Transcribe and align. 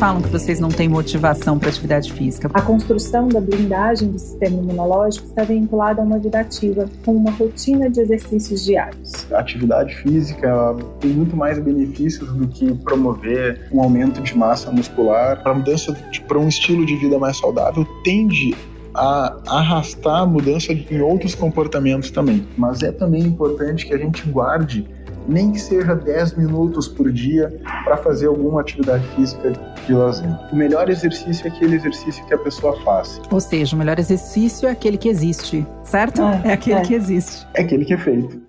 falam 0.00 0.22
que 0.22 0.30
vocês 0.30 0.58
não 0.58 0.70
têm 0.70 0.88
motivação 0.88 1.58
para 1.58 1.68
atividade 1.68 2.10
física? 2.10 2.50
A 2.54 2.62
construção 2.62 3.28
da 3.28 3.38
blindagem 3.38 4.10
do 4.10 4.18
sistema 4.18 4.56
imunológico 4.56 5.26
está 5.26 5.44
vinculada 5.44 6.00
a 6.00 6.04
uma 6.06 6.18
vida 6.18 6.40
ativa, 6.40 6.86
com 7.04 7.12
uma 7.12 7.30
rotina 7.32 7.90
de 7.90 8.00
exercícios 8.00 8.64
diários. 8.64 9.30
A 9.30 9.40
atividade 9.40 9.94
física 9.96 10.74
tem 11.00 11.10
muito 11.10 11.36
mais 11.36 11.58
benefícios 11.58 12.32
do 12.32 12.48
que 12.48 12.72
promover 12.76 13.68
um 13.70 13.82
aumento 13.82 14.22
de 14.22 14.34
massa 14.34 14.72
muscular. 14.72 15.42
A 15.44 15.52
mudança 15.52 15.94
para 16.26 16.38
um 16.38 16.48
estilo 16.48 16.86
de 16.86 16.96
vida 16.96 17.18
mais 17.18 17.36
saudável 17.36 17.86
tende 18.02 18.56
a 18.94 19.36
arrastar 19.48 20.22
a 20.22 20.26
mudança 20.26 20.72
em 20.72 21.00
outros 21.02 21.34
comportamentos 21.34 22.10
também. 22.10 22.48
Mas 22.56 22.82
é 22.82 22.90
também 22.90 23.20
importante 23.22 23.86
que 23.86 23.92
a 23.92 23.98
gente 23.98 24.26
guarde 24.30 24.88
nem 25.30 25.52
que 25.52 25.60
seja 25.60 25.94
10 25.94 26.36
minutos 26.36 26.88
por 26.88 27.10
dia 27.10 27.56
para 27.84 27.96
fazer 27.96 28.26
alguma 28.26 28.60
atividade 28.60 29.06
física 29.14 29.52
de 29.86 29.94
lazer. 29.94 30.28
O 30.52 30.56
melhor 30.56 30.90
exercício 30.90 31.46
é 31.46 31.50
aquele 31.50 31.76
exercício 31.76 32.24
que 32.26 32.34
a 32.34 32.38
pessoa 32.38 32.78
faz. 32.82 33.20
Ou 33.30 33.40
seja, 33.40 33.76
o 33.76 33.78
melhor 33.78 33.98
exercício 33.98 34.68
é 34.68 34.72
aquele 34.72 34.98
que 34.98 35.08
existe, 35.08 35.64
certo? 35.84 36.20
É, 36.20 36.50
é 36.50 36.52
aquele 36.52 36.80
é. 36.80 36.82
que 36.82 36.94
existe. 36.94 37.46
É 37.54 37.62
aquele 37.62 37.84
que 37.84 37.94
é 37.94 37.98
feito. 37.98 38.40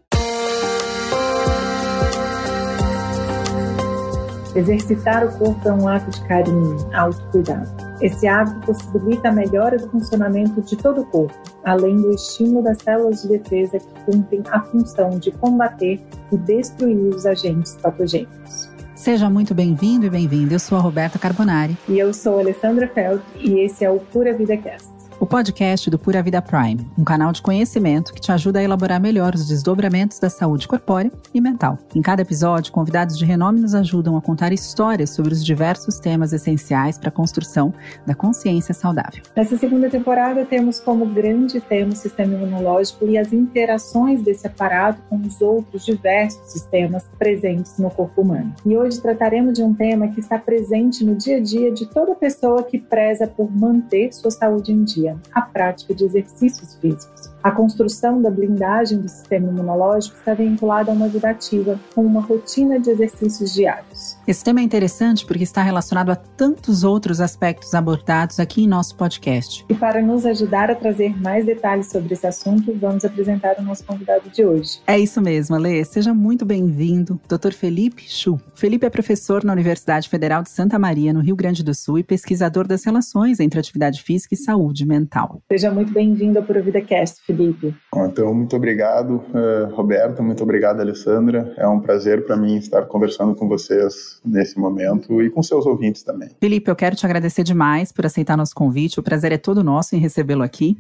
Exercitar 4.54 5.26
o 5.26 5.32
corpo 5.38 5.70
é 5.70 5.72
um 5.72 5.88
ato 5.88 6.10
de 6.12 6.28
carinho, 6.28 6.76
autocuidado. 6.94 7.91
Esse 8.02 8.28
hábito 8.28 8.60
possibilita 8.66 9.30
a 9.30 9.32
melhora 9.32 9.78
do 9.78 9.88
funcionamento 9.90 10.60
de 10.62 10.76
todo 10.76 11.02
o 11.02 11.06
corpo, 11.06 11.34
além 11.64 11.96
do 11.98 12.12
estímulo 12.12 12.64
das 12.64 12.80
células 12.82 13.22
de 13.22 13.30
defesa 13.30 13.78
que 13.78 14.06
cumprem 14.06 14.42
a 14.50 14.60
função 14.62 15.12
de 15.12 15.32
combater 15.32 16.02
e 16.32 16.38
destruir 16.38 17.14
os 17.14 17.26
agentes 17.28 17.76
patogênicos. 17.76 18.70
Seja 18.96 19.30
muito 19.30 19.54
bem-vindo 19.54 20.06
e 20.06 20.10
bem-vinda. 20.10 20.56
Eu 20.56 20.60
sou 20.60 20.78
a 20.78 20.82
Roberta 20.82 21.20
Carbonari. 21.20 21.78
E 21.88 22.00
eu 22.00 22.14
sou 22.14 22.38
a 22.38 22.42
Alessandra 22.42 22.88
Feld 22.88 23.22
e 23.36 23.60
esse 23.60 23.86
é 23.86 23.90
o 23.90 24.00
Pura 24.00 24.34
Vida 24.34 24.58
Cast 24.58 25.01
o 25.22 25.26
podcast 25.28 25.88
do 25.88 26.00
Pura 26.00 26.24
Vida 26.24 26.42
Prime, 26.42 26.84
um 26.98 27.04
canal 27.04 27.32
de 27.32 27.44
conhecimento 27.44 28.12
que 28.12 28.20
te 28.20 28.32
ajuda 28.32 28.58
a 28.58 28.64
elaborar 28.64 29.00
melhor 29.00 29.36
os 29.36 29.48
desdobramentos 29.48 30.18
da 30.18 30.32
saúde 30.32 30.68
corpórea 30.68 31.12
e 31.32 31.40
mental. 31.40 31.78
Em 31.94 32.02
cada 32.02 32.24
episódio, 32.24 32.74
convidados 32.74 33.16
de 33.16 33.24
renome 33.24 33.62
nos 33.62 33.76
ajudam 33.76 34.18
a 34.18 34.22
contar 34.22 34.52
histórias 34.52 35.12
sobre 35.12 35.32
os 35.32 35.46
diversos 35.46 36.00
temas 36.00 36.34
essenciais 36.34 36.98
para 36.98 37.10
a 37.10 37.12
construção 37.12 37.72
da 38.04 38.16
consciência 38.16 38.74
saudável. 38.74 39.22
Nessa 39.36 39.56
segunda 39.58 39.92
temporada, 39.92 40.44
temos 40.44 40.80
como 40.80 41.06
grande 41.06 41.62
tema 41.62 41.94
o 41.94 41.96
sistema 41.96 42.34
imunológico 42.34 43.06
e 43.06 43.16
as 43.16 43.32
interações 43.32 44.24
desse 44.24 44.48
aparato 44.48 45.04
com 45.08 45.18
os 45.18 45.40
outros 45.40 45.86
diversos 45.86 46.52
sistemas 46.52 47.06
presentes 47.20 47.78
no 47.78 47.92
corpo 47.92 48.24
humano. 48.24 48.56
E 48.66 48.76
hoje 48.76 49.00
trataremos 49.00 49.54
de 49.54 49.62
um 49.62 49.72
tema 49.72 50.08
que 50.08 50.20
está 50.20 50.40
presente 50.40 51.06
no 51.06 51.14
dia 51.14 51.38
a 51.38 51.40
dia 51.40 51.72
de 51.72 51.86
toda 51.86 52.16
pessoa 52.16 52.64
que 52.64 52.80
preza 52.80 53.28
por 53.28 53.56
manter 53.56 54.12
sua 54.14 54.32
saúde 54.32 54.72
em 54.72 54.84
dia 54.84 55.11
a 55.34 55.42
prática 55.42 55.94
de 55.94 56.06
exercícios 56.06 56.78
físicos. 56.82 57.30
A 57.44 57.50
construção 57.50 58.22
da 58.22 58.30
blindagem 58.30 59.00
do 59.00 59.10
sistema 59.10 59.50
imunológico 59.50 60.16
está 60.16 60.36
vinculada 60.36 60.92
a 60.92 60.94
uma 60.94 61.08
vida 61.08 61.28
ativa, 61.28 61.80
com 61.96 62.06
uma 62.06 62.22
rotina 62.22 62.80
de 62.80 62.92
exercícios 62.92 63.54
diários. 63.54 64.16
Esse 64.28 64.44
tema 64.44 64.60
é 64.60 64.64
interessante 64.64 65.26
porque 65.26 65.44
está 65.44 65.64
relacionado 65.64 66.12
a 66.12 66.16
tantos 66.16 66.84
outros 66.84 67.20
aspectos 67.20 67.74
abordados 67.74 68.40
aqui 68.40 68.64
em 68.64 68.68
nosso 68.68 68.96
podcast. 68.96 69.66
E 69.68 69.74
para 69.74 70.04
nos 70.04 70.24
ajudar 70.24 70.70
a 70.70 70.76
trazer 70.76 71.20
mais 71.20 71.44
detalhes 71.44 71.90
sobre 71.90 72.14
esse 72.14 72.28
assunto, 72.28 72.78
vamos 72.80 73.04
apresentar 73.04 73.56
o 73.58 73.64
nosso 73.64 73.84
convidado 73.86 74.30
de 74.30 74.46
hoje. 74.46 74.80
É 74.86 75.00
isso 75.00 75.20
mesmo, 75.20 75.56
Alê. 75.56 75.84
Seja 75.84 76.14
muito 76.14 76.46
bem-vindo, 76.46 77.20
Dr. 77.28 77.54
Felipe 77.54 78.04
Chu. 78.08 78.40
Felipe 78.54 78.86
é 78.86 78.90
professor 78.90 79.44
na 79.44 79.54
Universidade 79.54 80.08
Federal 80.08 80.44
de 80.44 80.52
Santa 80.52 80.78
Maria, 80.78 81.12
no 81.12 81.22
Rio 81.22 81.36
Grande 81.36 81.64
do 81.64 81.74
Sul, 81.74 81.98
e 81.98 82.04
pesquisador 82.04 82.68
das 82.68 82.86
relações 82.86 83.40
entre 83.40 83.60
atividade 83.60 84.04
física 84.04 84.36
e 84.36 84.38
saúde 84.38 84.86
mental. 84.86 85.42
Seja 85.52 85.72
muito 85.72 85.92
bem-vindo 85.92 86.38
ao 86.38 86.46
Vida 86.62 86.82
Cast, 86.82 87.31
Felipe. 87.32 87.76
Então, 87.96 88.34
muito 88.34 88.56
obrigado, 88.56 89.16
uh, 89.16 89.74
Roberta, 89.74 90.22
muito 90.22 90.44
obrigado, 90.44 90.80
Alessandra. 90.80 91.54
É 91.58 91.68
um 91.68 91.80
prazer 91.80 92.26
para 92.26 92.36
mim 92.36 92.58
estar 92.58 92.84
conversando 92.84 93.36
com 93.36 93.48
vocês 93.48 94.20
nesse 94.24 94.60
momento 94.60 95.22
e 95.22 95.30
com 95.30 95.42
seus 95.42 95.66
ouvintes 95.66 96.04
também. 96.04 96.30
Felipe, 96.40 96.70
eu 96.70 96.76
quero 96.76 96.96
te 96.96 97.06
agradecer 97.06 97.44
demais 97.44 97.92
por 97.92 98.06
aceitar 98.06 98.38
nosso 98.38 98.54
convite. 98.54 99.00
O 99.00 99.04
prazer 99.04 99.32
é 99.32 99.38
todo 99.38 99.64
nosso 99.64 99.96
em 99.96 100.00
recebê-lo 100.00 100.44
aqui. 100.44 100.78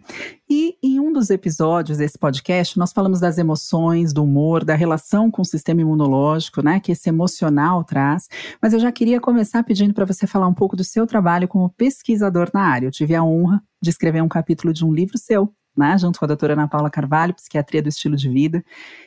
E 0.49 0.75
em 0.83 0.99
um 0.99 1.13
dos 1.13 1.29
episódios 1.29 1.97
desse 1.97 2.17
podcast, 2.17 2.77
nós 2.77 2.91
falamos 2.91 3.19
das 3.19 3.37
emoções, 3.37 4.13
do 4.13 4.23
humor, 4.23 4.65
da 4.65 4.75
relação 4.75 5.31
com 5.31 5.41
o 5.41 5.45
sistema 5.45 5.81
imunológico, 5.81 6.61
né, 6.61 6.79
que 6.79 6.91
esse 6.91 7.09
emocional 7.09 7.83
traz. 7.83 8.27
Mas 8.61 8.73
eu 8.73 8.79
já 8.79 8.91
queria 8.91 9.19
começar 9.19 9.63
pedindo 9.63 9.93
para 9.93 10.05
você 10.05 10.27
falar 10.27 10.47
um 10.47 10.53
pouco 10.53 10.75
do 10.75 10.83
seu 10.83 11.07
trabalho 11.07 11.47
como 11.47 11.69
pesquisador 11.69 12.49
na 12.53 12.61
área. 12.61 12.87
Eu 12.87 12.91
tive 12.91 13.15
a 13.15 13.23
honra 13.23 13.61
de 13.81 13.89
escrever 13.89 14.21
um 14.21 14.27
capítulo 14.27 14.73
de 14.73 14.85
um 14.85 14.93
livro 14.93 15.17
seu, 15.17 15.51
né, 15.75 15.97
junto 15.97 16.19
com 16.19 16.25
a 16.25 16.27
doutora 16.27 16.53
Ana 16.53 16.67
Paula 16.67 16.89
Carvalho, 16.89 17.33
Psiquiatria 17.33 17.81
do 17.81 17.89
Estilo 17.89 18.15
de 18.15 18.29
Vida. 18.29 18.63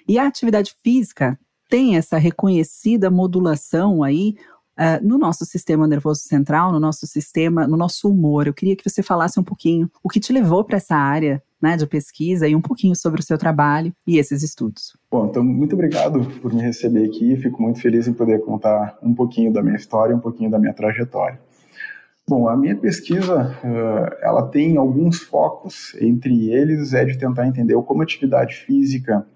E 0.08 0.18
a 0.18 0.26
atividade 0.26 0.74
física 0.82 1.38
tem 1.68 1.96
essa 1.96 2.18
reconhecida 2.18 3.10
modulação 3.10 4.02
aí 4.02 4.36
uh, 4.78 5.06
no 5.06 5.18
nosso 5.18 5.44
sistema 5.44 5.86
nervoso 5.86 6.20
central, 6.20 6.72
no 6.72 6.80
nosso 6.80 7.06
sistema, 7.06 7.66
no 7.66 7.76
nosso 7.76 8.08
humor. 8.08 8.46
Eu 8.46 8.54
queria 8.54 8.76
que 8.76 8.88
você 8.88 9.02
falasse 9.02 9.38
um 9.38 9.44
pouquinho 9.44 9.90
o 10.02 10.08
que 10.08 10.20
te 10.20 10.32
levou 10.32 10.64
para 10.64 10.76
essa 10.76 10.96
área 10.96 11.42
né, 11.60 11.76
de 11.76 11.86
pesquisa 11.86 12.46
e 12.46 12.54
um 12.54 12.60
pouquinho 12.60 12.94
sobre 12.94 13.20
o 13.20 13.24
seu 13.24 13.38
trabalho 13.38 13.92
e 14.06 14.18
esses 14.18 14.42
estudos. 14.42 14.96
Bom, 15.10 15.26
então 15.26 15.42
muito 15.42 15.74
obrigado 15.74 16.20
por 16.42 16.52
me 16.52 16.60
receber 16.60 17.06
aqui. 17.06 17.36
Fico 17.36 17.62
muito 17.62 17.80
feliz 17.80 18.06
em 18.06 18.12
poder 18.12 18.44
contar 18.44 18.98
um 19.02 19.14
pouquinho 19.14 19.52
da 19.52 19.62
minha 19.62 19.76
história, 19.76 20.14
um 20.14 20.20
pouquinho 20.20 20.50
da 20.50 20.58
minha 20.58 20.74
trajetória. 20.74 21.40
Bom, 22.26 22.48
a 22.48 22.56
minha 22.56 22.74
pesquisa, 22.74 23.54
ela 24.22 24.48
tem 24.48 24.78
alguns 24.78 25.20
focos, 25.20 25.94
entre 26.00 26.50
eles 26.50 26.94
é 26.94 27.04
de 27.04 27.18
tentar 27.18 27.46
entender 27.46 27.74
como 27.82 28.00
a 28.00 28.04
atividade 28.04 28.54
física 28.54 29.26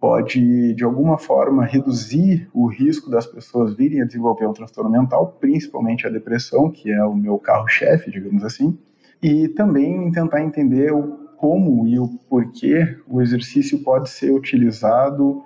pode, 0.00 0.72
de 0.74 0.82
alguma 0.82 1.18
forma, 1.18 1.64
reduzir 1.64 2.48
o 2.54 2.66
risco 2.66 3.10
das 3.10 3.26
pessoas 3.26 3.76
virem 3.76 4.00
a 4.00 4.06
desenvolver 4.06 4.46
um 4.46 4.52
transtorno 4.54 4.90
mental, 4.90 5.36
principalmente 5.38 6.06
a 6.06 6.10
depressão, 6.10 6.70
que 6.70 6.90
é 6.90 7.04
o 7.04 7.14
meu 7.14 7.38
carro-chefe, 7.38 8.10
digamos 8.10 8.42
assim, 8.42 8.78
e 9.22 9.46
também 9.48 10.10
tentar 10.10 10.42
entender 10.42 10.90
o 10.90 11.22
como 11.36 11.86
e 11.86 11.98
o 11.98 12.08
porquê 12.30 12.96
o 13.06 13.20
exercício 13.20 13.82
pode 13.82 14.08
ser 14.08 14.32
utilizado 14.32 15.44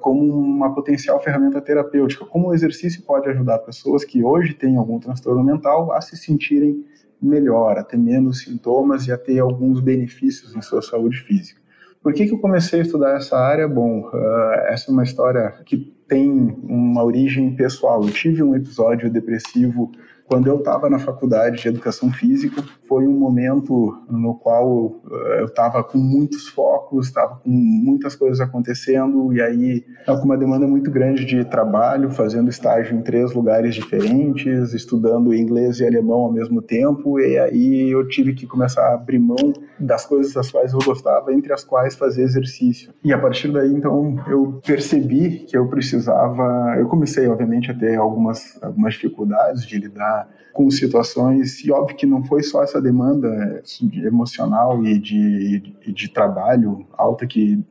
como 0.00 0.20
uma 0.22 0.74
potencial 0.74 1.20
ferramenta 1.22 1.60
terapêutica, 1.60 2.24
como 2.24 2.48
o 2.48 2.54
exercício 2.54 3.02
pode 3.02 3.28
ajudar 3.28 3.58
pessoas 3.58 4.04
que 4.04 4.22
hoje 4.22 4.54
têm 4.54 4.76
algum 4.76 4.98
transtorno 4.98 5.44
mental 5.44 5.92
a 5.92 6.00
se 6.00 6.16
sentirem 6.16 6.84
melhor, 7.22 7.78
a 7.78 7.84
ter 7.84 7.96
menos 7.96 8.40
sintomas 8.40 9.06
e 9.06 9.12
a 9.12 9.18
ter 9.18 9.38
alguns 9.38 9.80
benefícios 9.80 10.56
em 10.56 10.62
sua 10.62 10.82
saúde 10.82 11.18
física. 11.18 11.60
Por 12.02 12.14
que, 12.14 12.26
que 12.26 12.32
eu 12.32 12.38
comecei 12.38 12.80
a 12.80 12.82
estudar 12.82 13.16
essa 13.16 13.36
área? 13.36 13.68
Bom, 13.68 14.08
uh, 14.08 14.52
essa 14.68 14.90
é 14.90 14.92
uma 14.92 15.04
história 15.04 15.54
que 15.66 15.94
tem 16.08 16.30
uma 16.62 17.04
origem 17.04 17.54
pessoal. 17.54 18.02
Eu 18.02 18.10
tive 18.10 18.42
um 18.42 18.56
episódio 18.56 19.10
depressivo 19.10 19.92
quando 20.30 20.46
eu 20.46 20.58
estava 20.58 20.88
na 20.88 21.00
faculdade 21.00 21.60
de 21.60 21.66
educação 21.66 22.12
física, 22.12 22.62
foi 22.86 23.04
um 23.04 23.18
momento 23.18 24.00
no 24.08 24.36
qual 24.36 25.00
eu 25.40 25.46
estava 25.46 25.82
com 25.82 25.98
muitos 25.98 26.46
focos, 26.46 27.08
estava 27.08 27.34
com 27.42 27.50
muitas 27.50 28.14
coisas 28.14 28.40
acontecendo, 28.40 29.32
e 29.32 29.42
aí 29.42 29.84
com 30.06 30.24
uma 30.24 30.38
demanda 30.38 30.68
muito 30.68 30.88
grande 30.88 31.24
de 31.24 31.44
trabalho, 31.44 32.12
fazendo 32.12 32.48
estágio 32.48 32.96
em 32.96 33.02
três 33.02 33.32
lugares 33.32 33.74
diferentes, 33.74 34.72
estudando 34.72 35.34
inglês 35.34 35.80
e 35.80 35.86
alemão 35.86 36.20
ao 36.20 36.32
mesmo 36.32 36.62
tempo, 36.62 37.18
e 37.18 37.36
aí 37.36 37.90
eu 37.90 38.06
tive 38.06 38.32
que 38.32 38.46
começar 38.46 38.82
a 38.82 38.94
abrir 38.94 39.18
mão 39.18 39.52
das 39.80 40.06
coisas 40.06 40.32
das 40.32 40.48
quais 40.48 40.72
eu 40.72 40.78
gostava, 40.84 41.32
entre 41.32 41.52
as 41.52 41.64
quais 41.64 41.96
fazer 41.96 42.22
exercício. 42.22 42.92
E 43.02 43.12
a 43.12 43.18
partir 43.18 43.50
daí, 43.50 43.72
então, 43.72 44.22
eu 44.28 44.60
percebi 44.64 45.40
que 45.40 45.56
eu 45.56 45.66
precisava. 45.66 46.76
Eu 46.78 46.86
comecei, 46.86 47.26
obviamente, 47.26 47.70
a 47.70 47.74
ter 47.74 47.96
algumas, 47.96 48.62
algumas 48.62 48.94
dificuldades 48.94 49.66
de 49.66 49.78
lidar 49.78 50.19
com 50.52 50.70
situações, 50.70 51.64
e 51.64 51.70
óbvio 51.70 51.96
que 51.96 52.06
não 52.06 52.24
foi 52.24 52.42
só 52.42 52.62
essa 52.62 52.80
demanda 52.80 53.62
emocional 54.04 54.84
e 54.84 54.98
de, 54.98 55.60
de, 55.60 55.92
de 55.92 56.08
trabalho 56.12 56.86
alta 56.96 57.26
que 57.26 57.64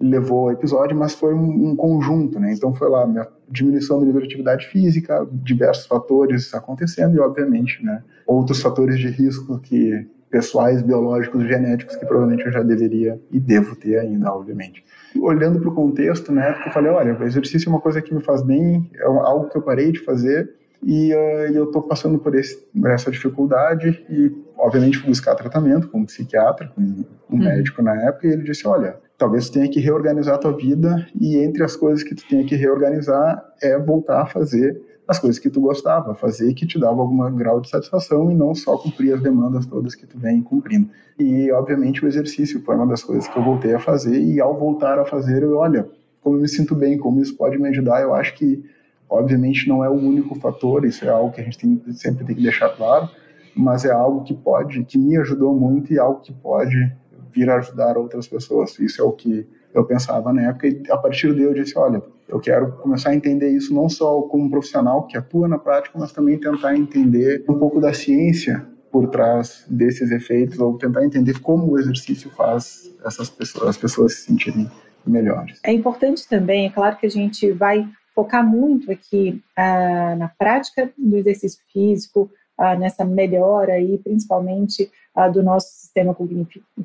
levou 0.00 0.48
ao 0.48 0.52
episódio, 0.52 0.96
mas 0.96 1.14
foi 1.14 1.32
um, 1.32 1.70
um, 1.70 1.76
conjunto, 1.76 2.40
né? 2.40 2.52
Então 2.52 2.74
foi 2.74 2.88
lá 2.88 3.06
minha 3.06 3.26
diminuição 3.48 4.00
do 4.00 4.04
nível 4.04 4.20
de 4.20 4.26
atividade 4.26 4.66
física, 4.66 5.26
diversos 5.32 5.86
fatores 5.86 6.52
acontecendo 6.54 7.16
e 7.16 7.20
obviamente, 7.20 7.84
né, 7.84 8.02
outros 8.26 8.60
fatores 8.60 8.98
de 8.98 9.08
risco 9.08 9.58
que 9.60 10.06
pessoais, 10.28 10.82
biológicos, 10.82 11.46
genéticos 11.46 11.94
que 11.94 12.06
provavelmente 12.06 12.46
eu 12.46 12.52
já 12.52 12.62
deveria 12.62 13.20
e 13.30 13.38
devo 13.38 13.76
ter 13.76 13.98
ainda, 13.98 14.32
obviamente. 14.32 14.82
Olhando 15.20 15.60
para 15.60 15.68
o 15.68 15.74
contexto, 15.74 16.32
na 16.32 16.46
época 16.46 16.70
eu 16.70 16.72
falei, 16.72 16.90
olha, 16.90 17.18
exercício 17.24 17.68
é 17.68 17.70
uma 17.70 17.80
coisa 17.80 18.00
que 18.00 18.14
me 18.14 18.22
faz 18.22 18.42
bem, 18.42 18.90
é 18.94 19.04
algo 19.04 19.50
que 19.50 19.58
eu 19.58 19.62
parei 19.62 19.92
de 19.92 20.00
fazer 20.00 20.50
e, 20.84 21.14
uh, 21.14 21.54
eu 21.54 21.64
estou 21.64 21.82
passando 21.82 22.18
por, 22.18 22.34
esse, 22.34 22.56
por, 22.56 22.90
essa 22.90 23.10
dificuldade 23.10 24.04
e, 24.10 24.32
obviamente, 24.56 24.98
fui 24.98 25.08
buscar 25.08 25.34
tratamento 25.34 25.88
com 25.88 26.00
um 26.00 26.04
psiquiatra, 26.04 26.68
com 26.74 26.80
um 26.80 27.04
uhum. 27.30 27.38
médico 27.38 27.82
na 27.82 27.94
época, 28.02 28.26
e 28.26 28.32
ele 28.32 28.42
disse, 28.42 28.66
olha, 28.66 28.96
talvez 29.16 29.48
tu 29.48 29.54
tenha 29.54 29.68
que 29.68 29.80
reorganizar 29.80 30.34
a 30.34 30.38
tua 30.38 30.56
vida 30.56 31.06
e 31.20 31.38
entre 31.38 31.62
as 31.62 31.76
coisas 31.76 32.02
que 32.02 32.14
tu 32.14 32.26
tenha 32.28 32.44
que 32.44 32.56
reorganizar 32.56 33.44
é 33.62 33.78
voltar 33.78 34.22
a 34.22 34.26
fazer 34.26 34.80
as 35.06 35.18
coisas 35.18 35.38
que 35.38 35.50
tu 35.50 35.60
gostava, 35.60 36.14
fazer 36.14 36.54
que 36.54 36.66
te 36.66 36.78
dava 36.78 37.00
algum 37.00 37.30
grau 37.36 37.60
de 37.60 37.68
satisfação 37.68 38.30
e 38.30 38.34
não 38.34 38.54
só 38.54 38.76
cumprir 38.76 39.14
as 39.14 39.20
demandas 39.20 39.66
todas 39.66 39.94
que 39.94 40.06
tu 40.06 40.18
vem 40.18 40.42
cumprindo. 40.42 40.88
E, 41.18 41.50
obviamente, 41.52 42.04
o 42.04 42.08
exercício 42.08 42.62
foi 42.62 42.76
uma 42.76 42.86
das 42.86 43.02
coisas 43.02 43.28
que 43.28 43.36
eu 43.36 43.42
voltei 43.42 43.74
a 43.74 43.78
fazer 43.78 44.18
e, 44.18 44.40
ao 44.40 44.58
voltar 44.58 44.98
a 44.98 45.04
fazer, 45.04 45.42
eu, 45.42 45.56
olha, 45.56 45.88
como 46.20 46.36
eu 46.36 46.40
me 46.40 46.48
sinto 46.48 46.74
bem, 46.74 46.96
como 46.96 47.20
isso 47.20 47.36
pode 47.36 47.58
me 47.58 47.68
ajudar, 47.68 48.00
eu 48.00 48.14
acho 48.14 48.34
que, 48.34 48.64
obviamente, 49.12 49.68
não 49.68 49.84
é 49.84 49.88
o 49.88 49.92
único 49.92 50.34
fator, 50.36 50.84
isso 50.84 51.04
é 51.04 51.08
algo 51.08 51.32
que 51.32 51.40
a 51.40 51.44
gente 51.44 51.58
tem, 51.58 51.82
sempre 51.92 52.24
tem 52.24 52.34
que 52.34 52.42
deixar 52.42 52.70
claro, 52.70 53.08
mas 53.54 53.84
é 53.84 53.92
algo 53.92 54.24
que 54.24 54.34
pode, 54.34 54.82
que 54.84 54.96
me 54.96 55.16
ajudou 55.18 55.54
muito 55.54 55.92
e 55.92 55.98
algo 55.98 56.20
que 56.20 56.32
pode 56.32 56.92
vir 57.32 57.50
a 57.50 57.56
ajudar 57.56 57.96
outras 57.98 58.26
pessoas. 58.26 58.78
Isso 58.78 59.00
é 59.00 59.04
o 59.04 59.12
que 59.12 59.46
eu 59.74 59.84
pensava 59.84 60.32
na 60.32 60.48
época 60.48 60.68
e 60.68 60.82
a 60.90 60.96
partir 60.96 61.32
daí 61.34 61.42
eu 61.42 61.54
disse, 61.54 61.78
olha, 61.78 62.02
eu 62.28 62.40
quero 62.40 62.72
começar 62.78 63.10
a 63.10 63.14
entender 63.14 63.50
isso 63.50 63.74
não 63.74 63.88
só 63.88 64.22
como 64.22 64.50
profissional 64.50 65.06
que 65.06 65.16
atua 65.16 65.48
na 65.48 65.58
prática, 65.58 65.98
mas 65.98 66.12
também 66.12 66.38
tentar 66.38 66.74
entender 66.74 67.44
um 67.48 67.58
pouco 67.58 67.80
da 67.80 67.92
ciência 67.92 68.66
por 68.90 69.08
trás 69.08 69.64
desses 69.68 70.10
efeitos 70.10 70.58
ou 70.58 70.76
tentar 70.76 71.04
entender 71.04 71.40
como 71.40 71.72
o 71.72 71.78
exercício 71.78 72.30
faz 72.30 72.94
essas 73.04 73.30
pessoas, 73.30 73.70
as 73.70 73.76
pessoas 73.76 74.14
se 74.14 74.26
sentirem 74.26 74.70
melhores. 75.06 75.58
É 75.64 75.72
importante 75.72 76.28
também, 76.28 76.66
é 76.66 76.70
claro 76.70 76.96
que 76.96 77.06
a 77.06 77.10
gente 77.10 77.50
vai 77.52 77.88
focar 78.14 78.46
muito 78.46 78.90
aqui 78.90 79.42
ah, 79.56 80.14
na 80.16 80.28
prática 80.28 80.92
do 80.96 81.16
exercício 81.16 81.60
físico, 81.72 82.30
ah, 82.56 82.76
nessa 82.76 83.04
melhora 83.04 83.74
aí, 83.74 83.98
principalmente 83.98 84.90
ah, 85.14 85.28
do 85.28 85.42
nosso 85.42 85.68
sistema 85.68 86.16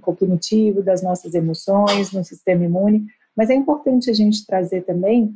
cognitivo, 0.02 0.82
das 0.82 1.02
nossas 1.02 1.34
emoções, 1.34 2.12
no 2.12 2.24
sistema 2.24 2.66
imune, 2.66 3.06
mas 3.36 3.50
é 3.50 3.54
importante 3.54 4.10
a 4.10 4.14
gente 4.14 4.46
trazer 4.46 4.82
também 4.82 5.36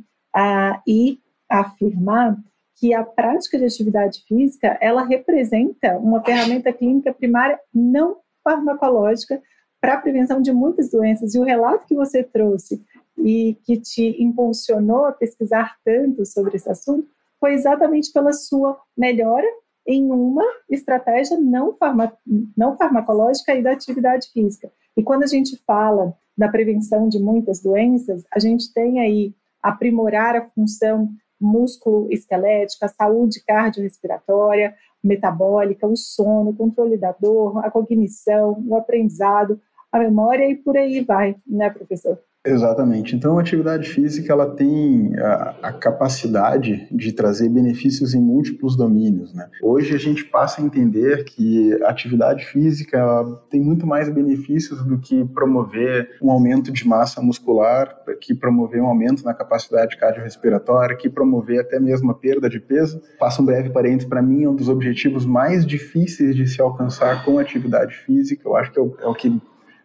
e 0.86 1.20
afirmar 1.48 2.36
que 2.76 2.92
a 2.94 3.04
prática 3.04 3.58
de 3.58 3.64
atividade 3.64 4.24
física, 4.26 4.76
ela 4.80 5.04
representa 5.04 5.96
uma 5.98 6.20
ferramenta 6.20 6.72
clínica 6.72 7.12
primária 7.12 7.60
não 7.72 8.16
farmacológica 8.42 9.40
para 9.80 9.94
a 9.94 9.98
prevenção 9.98 10.42
de 10.42 10.52
muitas 10.52 10.90
doenças. 10.90 11.34
E 11.34 11.38
o 11.38 11.44
relato 11.44 11.86
que 11.86 11.94
você 11.94 12.24
trouxe 12.24 12.82
e 13.18 13.56
que 13.64 13.78
te 13.78 14.22
impulsionou 14.22 15.04
a 15.04 15.12
pesquisar 15.12 15.76
tanto 15.84 16.24
sobre 16.24 16.56
esse 16.56 16.70
assunto 16.70 17.08
foi 17.38 17.54
exatamente 17.54 18.12
pela 18.12 18.32
sua 18.32 18.78
melhora 18.96 19.46
em 19.86 20.10
uma 20.10 20.44
estratégia 20.70 21.38
não, 21.38 21.74
farma, 21.76 22.16
não 22.56 22.76
farmacológica 22.76 23.54
e 23.54 23.62
da 23.62 23.72
atividade 23.72 24.28
física. 24.32 24.70
E 24.96 25.02
quando 25.02 25.24
a 25.24 25.26
gente 25.26 25.56
fala 25.66 26.16
da 26.36 26.48
prevenção 26.48 27.08
de 27.08 27.18
muitas 27.18 27.60
doenças, 27.60 28.24
a 28.32 28.38
gente 28.38 28.72
tem 28.72 29.00
aí 29.00 29.34
aprimorar 29.62 30.36
a 30.36 30.48
função 30.50 31.08
músculo-esquelética, 31.40 32.86
a 32.86 32.88
saúde 32.88 33.42
cardiorrespiratória, 33.44 34.74
metabólica, 35.02 35.86
o 35.86 35.96
sono, 35.96 36.50
o 36.50 36.56
controle 36.56 36.96
da 36.96 37.12
dor, 37.12 37.64
a 37.64 37.70
cognição, 37.70 38.64
o 38.66 38.76
aprendizado, 38.76 39.60
a 39.90 39.98
memória 39.98 40.48
e 40.48 40.54
por 40.54 40.76
aí 40.76 41.00
vai, 41.00 41.36
né, 41.44 41.68
professor? 41.68 42.18
Exatamente. 42.44 43.14
Então, 43.14 43.38
a 43.38 43.40
atividade 43.40 43.88
física 43.88 44.32
ela 44.32 44.50
tem 44.50 45.16
a, 45.16 45.54
a, 45.62 45.72
capacidade 45.72 46.88
de 46.90 47.12
trazer 47.12 47.48
benefícios 47.48 48.14
em 48.14 48.20
múltiplos 48.20 48.76
domínios. 48.76 49.32
Né? 49.32 49.48
Hoje 49.62 49.94
a 49.94 49.98
gente 49.98 50.24
passa 50.24 50.60
a 50.60 50.64
entender 50.64 51.22
que 51.22 51.72
a 51.84 51.90
atividade 51.90 52.44
física 52.46 53.00
tem 53.48 53.60
muito 53.60 53.86
mais 53.86 54.08
benefícios 54.08 54.84
do 54.84 54.98
que 54.98 55.24
promover 55.26 56.16
um 56.20 56.32
aumento 56.32 56.72
de 56.72 56.84
massa 56.84 57.22
muscular, 57.22 57.96
que 58.20 58.34
promover 58.34 58.82
um 58.82 58.86
aumento 58.86 59.24
na 59.24 59.32
capacidade 59.32 59.96
cardiorrespiratória, 59.96 60.96
que 60.96 61.08
promover 61.08 61.60
até 61.60 61.78
mesmo 61.78 62.10
a 62.10 62.14
perda 62.14 62.50
de 62.50 62.58
peso. 62.58 63.00
Faço 63.20 63.40
um 63.40 63.44
breve 63.44 63.70
parênteses, 63.70 64.08
para 64.08 64.20
mim, 64.20 64.42
é 64.42 64.48
um 64.48 64.56
dos 64.56 64.68
objetivos 64.68 65.24
mais 65.24 65.64
difíceis 65.64 66.34
de 66.34 66.48
se 66.48 66.60
alcançar 66.60 67.24
com 67.24 67.38
atividade 67.38 67.94
física. 67.94 68.48
Eu 68.48 68.56
acho 68.56 68.72
que 68.72 68.80
é 68.80 68.82
o, 68.82 68.96
é 69.00 69.06
o 69.06 69.14
que 69.14 69.40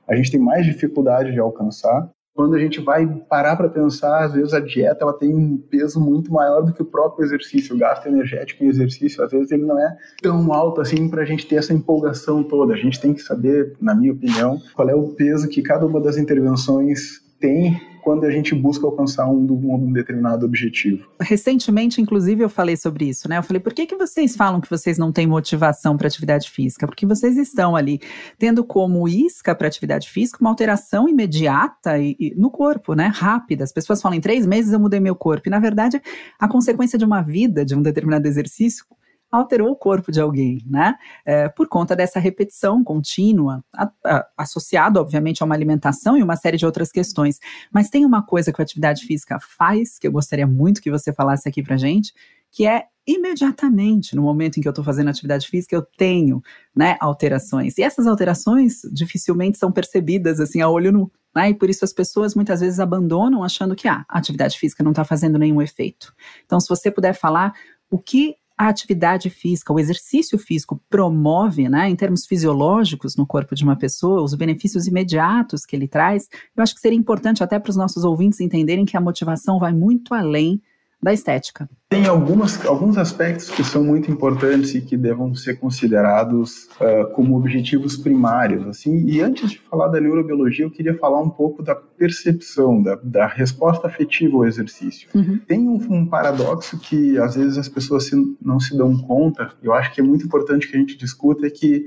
a 0.08 0.16
gente 0.16 0.32
tem 0.32 0.40
mais 0.40 0.66
dificuldade 0.66 1.32
de 1.34 1.40
alcançar 1.40 2.10
quando 2.38 2.54
a 2.54 2.60
gente 2.60 2.80
vai 2.80 3.08
parar 3.28 3.56
para 3.56 3.68
pensar, 3.68 4.24
às 4.24 4.34
vezes 4.34 4.54
a 4.54 4.60
dieta 4.60 5.00
ela 5.02 5.12
tem 5.12 5.34
um 5.34 5.58
peso 5.58 6.00
muito 6.00 6.32
maior 6.32 6.62
do 6.62 6.72
que 6.72 6.84
o 6.84 6.86
próprio 6.86 7.26
exercício, 7.26 7.76
o 7.76 7.80
gasto 7.80 8.06
energético 8.06 8.64
em 8.64 8.68
exercício, 8.68 9.24
às 9.24 9.32
vezes 9.32 9.52
ele 9.52 9.66
não 9.66 9.80
é 9.80 9.98
tão 10.22 10.54
alto 10.54 10.80
assim 10.80 11.10
para 11.10 11.24
a 11.24 11.26
gente 11.26 11.48
ter 11.48 11.56
essa 11.56 11.74
empolgação 11.74 12.44
toda. 12.44 12.76
A 12.76 12.78
gente 12.78 13.02
tem 13.02 13.12
que 13.12 13.24
saber, 13.24 13.76
na 13.82 13.96
minha 13.96 14.14
opinião, 14.14 14.62
qual 14.76 14.88
é 14.88 14.94
o 14.94 15.08
peso 15.16 15.50
que 15.50 15.64
cada 15.64 15.88
uma 15.88 16.00
das 16.00 16.16
intervenções 16.16 17.26
tem 17.40 17.82
quando 18.08 18.24
a 18.24 18.32
gente 18.32 18.56
busca 18.56 18.88
alcançar 18.88 19.28
um, 19.28 19.46
um, 19.52 19.92
determinado 19.92 20.46
objetivo. 20.46 21.06
Recentemente, 21.20 22.00
inclusive, 22.00 22.42
eu 22.42 22.48
falei 22.48 22.78
sobre 22.78 23.04
isso, 23.04 23.28
né? 23.28 23.38
Eu 23.38 23.44
falei, 23.44 23.60
por 23.60 23.74
que, 23.74 23.86
que 23.86 23.98
vocês 23.98 24.34
falam 24.34 24.62
que 24.62 24.70
vocês 24.70 24.98
não 24.98 25.12
têm 25.12 25.28
motivação 25.28 25.98
para 25.98 26.08
atividade 26.08 26.50
física? 26.50 26.88
Porque 26.88 27.06
vocês 27.06 27.36
estão 27.36 27.76
ali 27.76 28.00
tendo 28.40 28.64
como 28.64 29.10
isca 29.10 29.54
para 29.54 29.68
atividade 29.68 30.10
física 30.10 30.38
uma 30.40 30.50
alteração 30.50 31.10
imediata 31.10 32.00
e, 32.00 32.16
e, 32.18 32.34
no 32.38 32.50
corpo, 32.50 32.94
né? 32.94 33.12
Rápida. 33.14 33.66
As 33.66 33.74
pessoas 33.74 34.02
falam, 34.02 34.18
em 34.18 34.22
três 34.22 34.46
meses 34.46 34.72
eu 34.72 34.80
mudei 34.80 35.02
meu 35.02 35.14
corpo. 35.14 35.50
E, 35.50 35.52
na 35.52 35.60
verdade, 35.60 36.02
a 36.40 36.48
consequência 36.48 36.98
de 36.98 37.04
uma 37.04 37.22
vida, 37.22 37.66
de 37.66 37.76
um 37.76 37.82
determinado 37.82 38.26
exercício, 38.26 38.86
alterou 39.32 39.72
o 39.72 39.76
corpo 39.76 40.12
de 40.12 40.20
alguém, 40.20 40.62
né? 40.66 40.96
É, 41.26 41.50
por 41.50 41.68
conta 41.68 41.96
dessa 41.96 42.20
repetição 42.20 42.84
contínua, 42.84 43.64
a, 43.76 43.92
a, 44.06 44.28
associado, 44.38 45.00
obviamente, 45.00 45.44
a 45.44 45.46
uma 45.46 45.56
alimentação 45.56 46.18
e 46.18 46.24
uma 46.24 46.36
série 46.36 46.58
de 46.58 46.66
outras 46.66 46.92
questões. 46.92 47.40
Mas 47.72 47.90
tem 47.90 48.06
uma 48.06 48.26
coisa 48.26 48.54
que 48.54 48.62
a 48.62 48.64
atividade 48.64 49.06
física 49.06 49.38
faz, 49.40 50.00
que 50.00 50.08
eu 50.08 50.12
gostaria 50.12 50.48
muito 50.48 50.82
que 50.82 50.92
você 50.92 51.12
falasse 51.14 51.48
aqui 51.48 51.62
pra 51.62 51.78
gente, 51.78 52.14
que 52.52 52.66
é 52.66 52.86
imediatamente, 53.06 54.16
no 54.16 54.22
momento 54.22 54.58
em 54.58 54.62
que 54.62 54.68
eu 54.68 54.72
estou 54.72 54.84
fazendo 54.84 55.10
atividade 55.10 55.48
física, 55.48 55.74
eu 55.76 55.82
tenho 55.82 56.42
né, 56.76 56.98
alterações. 57.00 57.78
E 57.78 57.82
essas 57.82 58.06
alterações 58.06 58.82
dificilmente 58.92 59.58
são 59.58 59.72
percebidas 59.72 60.42
assim 60.42 60.62
a 60.62 60.70
olho 60.70 60.92
nu. 60.92 61.12
Né? 61.34 61.52
E 61.52 61.54
por 61.54 61.70
isso 61.70 61.86
as 61.86 61.94
pessoas 61.94 62.36
muitas 62.36 62.60
vezes 62.60 62.80
abandonam 62.80 63.44
achando 63.44 63.76
que 63.76 63.88
ah, 63.88 64.04
a 64.10 64.18
atividade 64.18 64.58
física 64.58 64.84
não 64.84 64.92
está 64.92 65.06
fazendo 65.06 65.40
nenhum 65.40 65.62
efeito. 65.62 66.14
Então, 66.46 66.60
se 66.60 66.68
você 66.68 66.92
puder 66.92 67.14
falar 67.14 67.54
o 67.90 67.98
que 67.98 68.36
a 68.58 68.70
atividade 68.70 69.30
física, 69.30 69.72
o 69.72 69.80
exercício 69.80 70.38
físico 70.38 70.82
promove, 70.90 71.70
né, 71.70 71.88
em 71.88 71.96
termos 71.96 72.26
fisiológicos 72.26 73.16
no 73.16 73.26
corpo 73.26 73.54
de 73.54 73.64
uma 73.64 73.76
pessoa, 73.76 74.24
os 74.24 74.34
benefícios 74.34 74.88
imediatos 74.88 75.64
que 75.64 75.76
ele 75.76 75.88
traz, 75.88 76.28
eu 76.56 76.64
acho 76.64 76.74
que 76.74 76.82
seria 76.82 76.98
importante 76.98 77.44
até 77.44 77.60
para 77.60 77.70
os 77.70 77.78
nossos 77.78 78.04
ouvintes 78.04 78.40
entenderem 78.40 78.86
que 78.86 78.98
a 78.98 79.02
motivação 79.02 79.60
vai 79.60 79.72
muito 79.72 80.14
além 80.14 80.60
da 81.02 81.14
estética. 81.14 81.70
Tem 81.90 82.06
algumas, 82.06 82.66
alguns 82.66 82.98
aspectos 82.98 83.50
que 83.50 83.64
são 83.64 83.84
muito 83.84 84.12
importantes 84.12 84.76
e 84.76 84.82
que 84.82 84.98
devam 84.98 85.34
ser 85.36 85.60
considerados 85.60 86.68
uh, 86.82 87.10
como 87.14 87.38
objetivos 87.38 87.96
primários. 87.96 88.68
Assim, 88.68 89.06
e 89.06 89.22
antes 89.22 89.52
de 89.52 89.60
falar 89.60 89.88
da 89.88 90.02
neurobiologia, 90.02 90.66
eu 90.66 90.72
queria 90.72 90.98
falar 90.98 91.22
um 91.22 91.30
pouco 91.30 91.64
da 91.64 91.76
percepção, 91.76 92.82
da, 92.82 92.96
da 93.02 93.28
resposta 93.28 93.88
afetiva 93.88 94.36
ao 94.36 94.46
exercício. 94.46 95.08
Uhum. 95.14 95.40
Tem 95.48 95.60
um, 95.60 95.76
um, 95.76 96.06
paradoxo 96.06 96.78
que 96.80 97.18
às 97.20 97.36
vezes 97.36 97.58
as 97.58 97.70
pessoas 97.70 98.06
se, 98.06 98.16
não 98.42 98.60
se 98.60 98.76
dão 98.76 98.98
conta, 98.98 99.54
eu 99.62 99.74
acho 99.74 99.94
que 99.94 100.02
é 100.02 100.04
muito 100.04 100.26
importante 100.26 100.68
que 100.68 100.76
a 100.76 100.80
gente 100.80 100.98
discuta, 100.98 101.48
é 101.48 101.50
que 101.50 101.86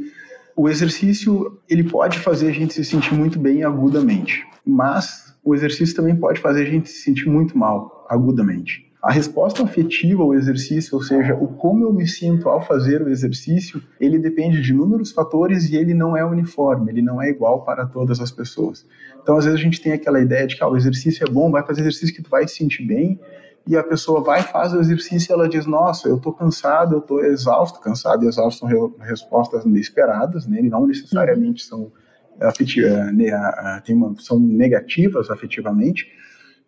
o 0.57 0.69
exercício 0.69 1.59
ele 1.69 1.85
pode 1.85 2.19
fazer 2.19 2.49
a 2.49 2.53
gente 2.53 2.73
se 2.73 2.85
sentir 2.85 3.15
muito 3.15 3.39
bem 3.39 3.65
agudamente, 3.65 4.47
mas 4.65 5.35
o 5.43 5.55
exercício 5.55 5.97
também 5.97 6.17
pode 6.17 6.41
fazer 6.41 6.63
a 6.63 6.71
gente 6.71 6.89
se 6.89 7.03
sentir 7.03 7.29
muito 7.29 7.57
mal 7.57 8.07
agudamente. 8.09 8.90
A 9.03 9.11
resposta 9.11 9.63
afetiva 9.63 10.23
ao 10.23 10.35
exercício, 10.35 10.95
ou 10.95 11.03
seja, 11.03 11.35
o 11.35 11.49
como 11.49 11.85
eu 11.85 11.93
me 11.93 12.07
sinto 12.07 12.51
ao 12.51 12.61
fazer 12.61 13.01
o 13.01 13.09
exercício, 13.09 13.83
ele 13.99 14.19
depende 14.19 14.61
de 14.61 14.73
inúmeros 14.73 15.11
fatores 15.11 15.71
e 15.71 15.77
ele 15.77 15.95
não 15.95 16.15
é 16.15 16.23
uniforme, 16.23 16.93
ele 16.93 17.01
não 17.01 17.21
é 17.21 17.31
igual 17.31 17.65
para 17.65 17.87
todas 17.87 18.21
as 18.21 18.31
pessoas. 18.31 18.87
Então, 19.23 19.39
às 19.39 19.47
vezes 19.47 19.59
a 19.59 19.63
gente 19.63 19.81
tem 19.81 19.93
aquela 19.93 20.21
ideia 20.21 20.47
de 20.47 20.55
que 20.55 20.63
ah, 20.63 20.69
o 20.69 20.77
exercício 20.77 21.27
é 21.27 21.31
bom, 21.31 21.51
vai 21.51 21.65
fazer 21.65 21.81
exercício 21.81 22.15
que 22.15 22.23
tu 22.23 22.29
vai 22.29 22.47
se 22.47 22.57
sentir 22.57 22.85
bem, 22.85 23.19
e 23.67 23.75
a 23.75 23.83
pessoa 23.83 24.23
vai 24.23 24.43
faz 24.43 24.73
o 24.75 24.81
exercício 24.81 25.31
e 25.31 25.35
ela 25.35 25.49
diz: 25.49 25.65
Nossa, 25.65 26.09
eu 26.09 26.17
estou 26.17 26.33
cansado, 26.33 26.97
eu 26.97 26.99
estou 26.99 27.25
exausto. 27.25 27.81
Cansado 27.81 28.25
e 28.25 28.29
exausto 28.29 28.67
são 28.67 28.95
respostas 29.01 29.65
inesperadas, 29.65 30.47
né? 30.47 30.61
Não 30.63 30.87
necessariamente 30.87 31.63
são, 31.63 31.93
afetivas, 32.41 32.91
eh, 32.91 33.83
são 34.19 34.41
negativas 34.41 35.31
afetivamente 35.31 36.07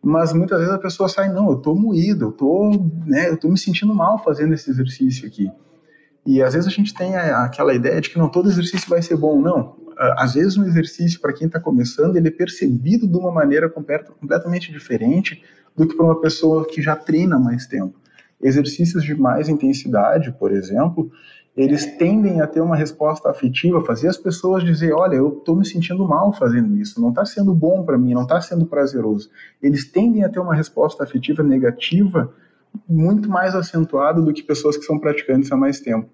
mas 0.03 0.33
muitas 0.33 0.59
vezes 0.59 0.75
a 0.75 0.79
pessoa 0.79 1.09
sai, 1.09 1.33
não, 1.33 1.51
eu 1.51 1.57
tô 1.57 1.75
moído, 1.75 2.27
eu 2.27 2.33
tô, 2.33 2.71
né, 3.07 3.31
eu 3.31 3.51
me 3.51 3.59
sentindo 3.59 3.95
mal 3.95 4.23
fazendo 4.23 4.53
esse 4.53 4.69
exercício 4.69 5.27
aqui. 5.29 5.51
E 6.27 6.43
às 6.43 6.55
vezes 6.55 6.67
a 6.67 6.73
gente 6.73 6.93
tem 6.93 7.17
aquela 7.17 7.73
ideia 7.73 8.01
de 8.01 8.11
que 8.11 8.19
não 8.19 8.29
todo 8.29 8.49
exercício 8.49 8.89
vai 8.89 9.01
ser 9.01 9.17
bom, 9.17 9.41
não. 9.41 9.77
Às 10.17 10.35
vezes 10.35 10.57
um 10.57 10.65
exercício 10.65 11.21
para 11.21 11.33
quem 11.33 11.47
está 11.47 11.61
começando, 11.61 12.17
ele 12.17 12.29
é 12.29 12.31
percebido 12.33 13.07
de 13.07 13.17
uma 13.17 13.31
maneira 13.31 13.69
completamente 13.69 14.73
diferente 14.73 15.43
do 15.77 15.87
que 15.87 15.97
para 15.97 16.05
uma 16.05 16.21
pessoa 16.21 16.67
que 16.67 16.83
já 16.83 16.97
treina 16.97 17.39
mais 17.39 17.67
tempo. 17.67 18.01
Exercícios 18.41 19.05
de 19.05 19.15
mais 19.15 19.49
intensidade, 19.49 20.33
por 20.33 20.53
exemplo, 20.53 21.13
eles 21.57 21.85
tendem 21.99 22.41
a 22.41 22.47
ter 22.47 22.61
uma 22.61 22.77
resposta 22.77 23.29
afetiva, 23.29 23.85
fazer 23.85 24.09
as 24.09 24.17
pessoas 24.17 24.65
dizer, 24.65 24.93
olha, 24.95 25.17
eu 25.17 25.37
estou 25.39 25.55
me 25.55 25.67
sentindo 25.67 26.07
mal 26.09 26.33
fazendo 26.33 26.77
isso, 26.77 27.01
não 27.01 27.11
está 27.11 27.25
sendo 27.27 27.55
bom 27.55 27.85
para 27.85 27.99
mim, 27.99 28.15
não 28.15 28.23
está 28.23 28.41
sendo 28.41 28.65
prazeroso. 28.65 29.29
Eles 29.63 29.85
tendem 29.85 30.25
a 30.25 30.31
ter 30.31 30.41
uma 30.41 30.55
resposta 30.55 31.05
afetiva 31.05 31.43
negativa 31.43 32.33
muito 32.89 33.29
mais 33.29 33.55
acentuado 33.55 34.23
do 34.23 34.33
que 34.33 34.43
pessoas 34.43 34.79
que 34.79 34.85
são 34.85 34.99
praticantes 34.99 35.53
há 35.53 35.57
mais 35.57 35.79
tempo. 35.79 36.09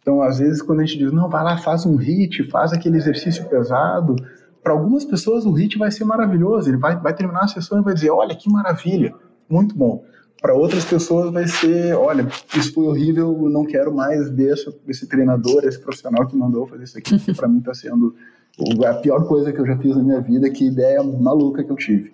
Então, 0.00 0.22
às 0.22 0.38
vezes, 0.38 0.62
quando 0.62 0.80
a 0.80 0.84
gente 0.84 0.98
diz, 0.98 1.12
não, 1.12 1.28
vai 1.28 1.42
lá, 1.42 1.58
faz 1.58 1.84
um 1.84 1.96
HIT, 1.96 2.44
faz 2.44 2.72
aquele 2.72 2.96
exercício 2.96 3.44
pesado, 3.46 4.14
para 4.62 4.72
algumas 4.72 5.04
pessoas 5.04 5.44
o 5.44 5.52
HIT 5.52 5.78
vai 5.78 5.90
ser 5.90 6.04
maravilhoso, 6.04 6.70
ele 6.70 6.76
vai, 6.76 6.96
vai 6.96 7.12
terminar 7.12 7.44
a 7.44 7.48
sessão 7.48 7.80
e 7.80 7.82
vai 7.82 7.92
dizer, 7.92 8.10
olha, 8.10 8.36
que 8.36 8.48
maravilha, 8.48 9.12
muito 9.48 9.76
bom. 9.76 10.04
Para 10.40 10.54
outras 10.54 10.84
pessoas 10.84 11.32
vai 11.32 11.46
ser, 11.48 11.94
olha, 11.94 12.26
isso 12.54 12.72
foi 12.74 12.86
horrível, 12.86 13.48
não 13.48 13.64
quero 13.64 13.92
mais 13.94 14.28
ver 14.28 14.54
esse 14.86 15.06
treinador, 15.08 15.64
esse 15.64 15.78
profissional 15.78 16.26
que 16.26 16.36
mandou 16.36 16.66
fazer 16.66 16.84
isso 16.84 16.98
aqui, 16.98 17.34
para 17.34 17.48
mim 17.48 17.58
está 17.58 17.74
sendo 17.74 18.14
a 18.86 18.94
pior 18.94 19.26
coisa 19.26 19.52
que 19.52 19.60
eu 19.60 19.66
já 19.66 19.76
fiz 19.76 19.96
na 19.96 20.02
minha 20.02 20.20
vida, 20.20 20.50
que 20.50 20.66
ideia 20.66 21.02
maluca 21.02 21.64
que 21.64 21.70
eu 21.70 21.76
tive. 21.76 22.12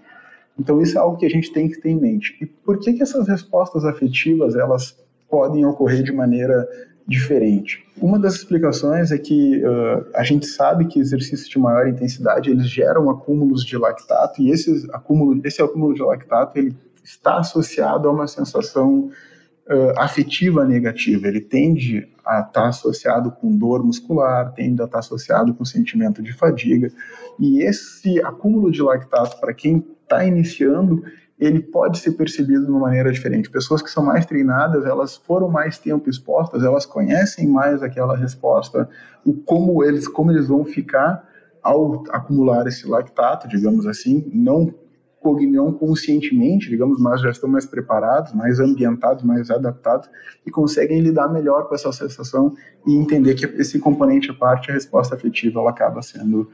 Então 0.59 0.81
isso 0.81 0.97
é 0.97 1.01
algo 1.01 1.17
que 1.17 1.27
a 1.27 1.31
gente 1.31 1.53
tem 1.53 1.69
que 1.69 1.81
ter 1.81 1.91
em 1.91 2.01
mente. 2.01 2.37
E 2.41 2.47
por 2.47 2.79
que, 2.79 2.93
que 2.93 3.03
essas 3.03 3.27
respostas 3.27 3.85
afetivas 3.85 4.55
elas 4.55 4.97
podem 5.29 5.65
ocorrer 5.65 6.03
de 6.03 6.13
maneira 6.13 6.69
diferente? 7.07 7.85
Uma 8.01 8.19
das 8.19 8.35
explicações 8.35 9.11
é 9.11 9.19
que 9.19 9.65
uh, 9.65 10.07
a 10.15 10.23
gente 10.23 10.47
sabe 10.47 10.87
que 10.87 11.01
exercícios 11.01 11.49
de 11.49 11.59
maior 11.59 11.89
intensidade 11.89 12.51
eles 12.51 12.69
geram 12.69 13.09
acúmulos 13.11 13.65
de 13.65 13.77
lactato 13.77 14.43
e 14.43 14.51
esse 14.51 14.89
acúmulo, 14.93 15.41
esse 15.45 15.63
acúmulo 15.63 15.95
de 15.95 16.03
lactato 16.03 16.59
ele 16.59 16.77
está 17.03 17.39
associado 17.39 18.09
a 18.09 18.13
uma 18.13 18.27
sensação 18.27 19.11
uh, 19.69 19.99
afetiva 19.99 20.65
negativa. 20.65 21.27
Ele 21.27 21.41
tende 21.41 22.09
a 22.25 22.41
estar 22.41 22.69
associado 22.69 23.31
com 23.33 23.57
dor 23.57 23.85
muscular, 23.85 24.53
tende 24.53 24.81
a 24.81 24.85
estar 24.85 25.01
associado 25.01 25.53
com 25.55 25.65
sentimento 25.65 26.23
de 26.23 26.33
fadiga. 26.33 26.91
E 27.39 27.63
esse 27.63 28.21
acúmulo 28.23 28.71
de 28.71 28.83
lactato, 28.83 29.41
para 29.41 29.53
quem 29.53 29.85
está 30.03 30.25
iniciando, 30.25 31.03
ele 31.39 31.61
pode 31.61 31.99
ser 31.99 32.13
percebido 32.13 32.65
de 32.65 32.71
uma 32.71 32.81
maneira 32.81 33.11
diferente. 33.11 33.51
Pessoas 33.51 33.83
que 33.83 33.91
são 33.91 34.05
mais 34.05 34.25
treinadas, 34.25 34.85
elas 34.85 35.17
foram 35.17 35.49
mais 35.49 35.77
tempo 35.77 36.09
expostas, 36.09 36.63
elas 36.63 36.87
conhecem 36.87 37.49
mais 37.49 37.83
aquela 37.83 38.17
resposta, 38.17 38.89
o 39.25 39.35
como 39.35 39.83
eles, 39.83 40.07
como 40.07 40.31
eles 40.31 40.47
vão 40.47 40.65
ficar 40.65 41.29
ao 41.61 42.05
acumular 42.11 42.67
esse 42.67 42.87
lactato, 42.87 43.49
digamos 43.49 43.87
assim, 43.87 44.31
não 44.33 44.73
não 45.51 45.73
conscientemente, 45.73 46.69
digamos, 46.69 47.01
mas 47.01 47.21
já 47.21 47.31
estão 47.31 47.49
mais 47.49 47.65
preparados, 47.65 48.33
mais 48.33 48.59
ambientados, 48.59 49.23
mais 49.23 49.51
adaptados 49.51 50.09
e 50.45 50.51
conseguem 50.51 51.01
lidar 51.01 51.29
melhor 51.29 51.69
com 51.69 51.75
essa 51.75 51.93
sensação 51.93 52.55
e 52.87 52.95
entender 52.95 53.35
que 53.35 53.47
esse 53.61 53.79
componente 53.79 54.31
à 54.31 54.35
parte, 54.35 54.71
a 54.71 54.75
resposta 54.75 55.15
afetiva, 55.15 55.61
ela 55.61 55.71
acaba 55.71 56.03
sendo 56.03 56.51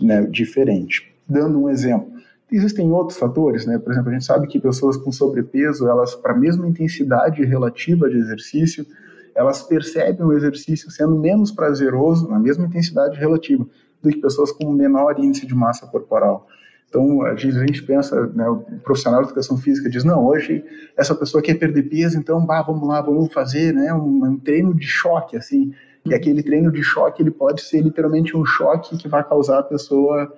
né, 0.00 0.24
diferente. 0.26 1.12
Dando 1.28 1.60
um 1.60 1.68
exemplo, 1.68 2.12
existem 2.50 2.90
outros 2.92 3.18
fatores, 3.18 3.66
né? 3.66 3.78
Por 3.78 3.92
exemplo, 3.92 4.10
a 4.10 4.12
gente 4.12 4.24
sabe 4.24 4.46
que 4.46 4.60
pessoas 4.60 4.96
com 4.96 5.10
sobrepeso, 5.10 5.88
elas 5.88 6.14
para 6.14 6.32
a 6.32 6.38
mesma 6.38 6.66
intensidade 6.66 7.44
relativa 7.44 8.08
de 8.08 8.16
exercício, 8.16 8.86
elas 9.34 9.62
percebem 9.62 10.24
o 10.24 10.32
exercício 10.32 10.90
sendo 10.90 11.18
menos 11.18 11.50
prazeroso 11.50 12.28
na 12.28 12.38
mesma 12.38 12.66
intensidade 12.66 13.18
relativa 13.18 13.66
do 14.02 14.10
que 14.10 14.18
pessoas 14.18 14.52
com 14.52 14.70
menor 14.72 15.18
índice 15.18 15.46
de 15.46 15.54
massa 15.54 15.86
corporal. 15.86 16.46
Então, 16.92 17.22
a 17.22 17.34
gente, 17.34 17.56
a 17.56 17.60
gente 17.60 17.82
pensa, 17.84 18.26
né, 18.34 18.46
o 18.46 18.58
profissional 18.84 19.22
de 19.22 19.28
educação 19.28 19.56
física 19.56 19.88
diz, 19.88 20.04
não, 20.04 20.26
hoje 20.26 20.62
essa 20.94 21.14
pessoa 21.14 21.42
quer 21.42 21.54
perder 21.54 21.84
peso, 21.84 22.18
então, 22.18 22.44
bah, 22.44 22.60
vamos 22.60 22.86
lá, 22.86 23.00
vamos 23.00 23.32
fazer 23.32 23.72
né, 23.72 23.94
um, 23.94 24.22
um 24.26 24.38
treino 24.38 24.74
de 24.74 24.86
choque, 24.86 25.34
assim. 25.34 25.72
E 26.04 26.10
uhum. 26.10 26.16
aquele 26.16 26.42
treino 26.42 26.70
de 26.70 26.82
choque, 26.82 27.22
ele 27.22 27.30
pode 27.30 27.62
ser 27.62 27.80
literalmente 27.80 28.36
um 28.36 28.44
choque 28.44 28.98
que 28.98 29.08
vai 29.08 29.24
causar 29.24 29.60
a 29.60 29.62
pessoa, 29.62 30.34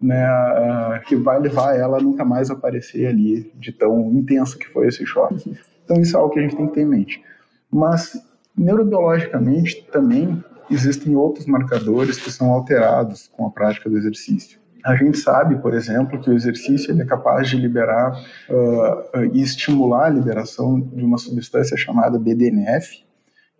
né, 0.00 0.26
que 1.06 1.14
vai 1.14 1.38
levar 1.40 1.76
ela 1.76 1.98
a 1.98 2.00
nunca 2.00 2.24
mais 2.24 2.50
aparecer 2.50 3.06
ali, 3.06 3.52
de 3.56 3.70
tão 3.70 4.10
intenso 4.10 4.58
que 4.58 4.66
foi 4.66 4.88
esse 4.88 5.04
choque. 5.04 5.58
Então, 5.84 6.00
isso 6.00 6.16
é 6.16 6.20
algo 6.20 6.32
que 6.32 6.38
a 6.38 6.42
gente 6.42 6.56
tem 6.56 6.68
que 6.68 6.72
ter 6.72 6.80
em 6.80 6.86
mente. 6.86 7.22
Mas, 7.70 8.18
neurobiologicamente, 8.56 9.86
também 9.92 10.42
existem 10.70 11.14
outros 11.14 11.44
marcadores 11.44 12.18
que 12.18 12.32
são 12.32 12.50
alterados 12.50 13.28
com 13.36 13.46
a 13.46 13.50
prática 13.50 13.90
do 13.90 13.98
exercício. 13.98 14.58
A 14.84 14.94
gente 14.94 15.18
sabe, 15.18 15.56
por 15.56 15.74
exemplo, 15.74 16.20
que 16.20 16.30
o 16.30 16.34
exercício 16.34 16.92
ele 16.92 17.02
é 17.02 17.04
capaz 17.04 17.48
de 17.48 17.56
liberar 17.56 18.12
uh, 18.48 19.24
e 19.32 19.42
estimular 19.42 20.06
a 20.06 20.10
liberação 20.10 20.80
de 20.80 21.04
uma 21.04 21.18
substância 21.18 21.76
chamada 21.76 22.18
BDNF, 22.18 23.04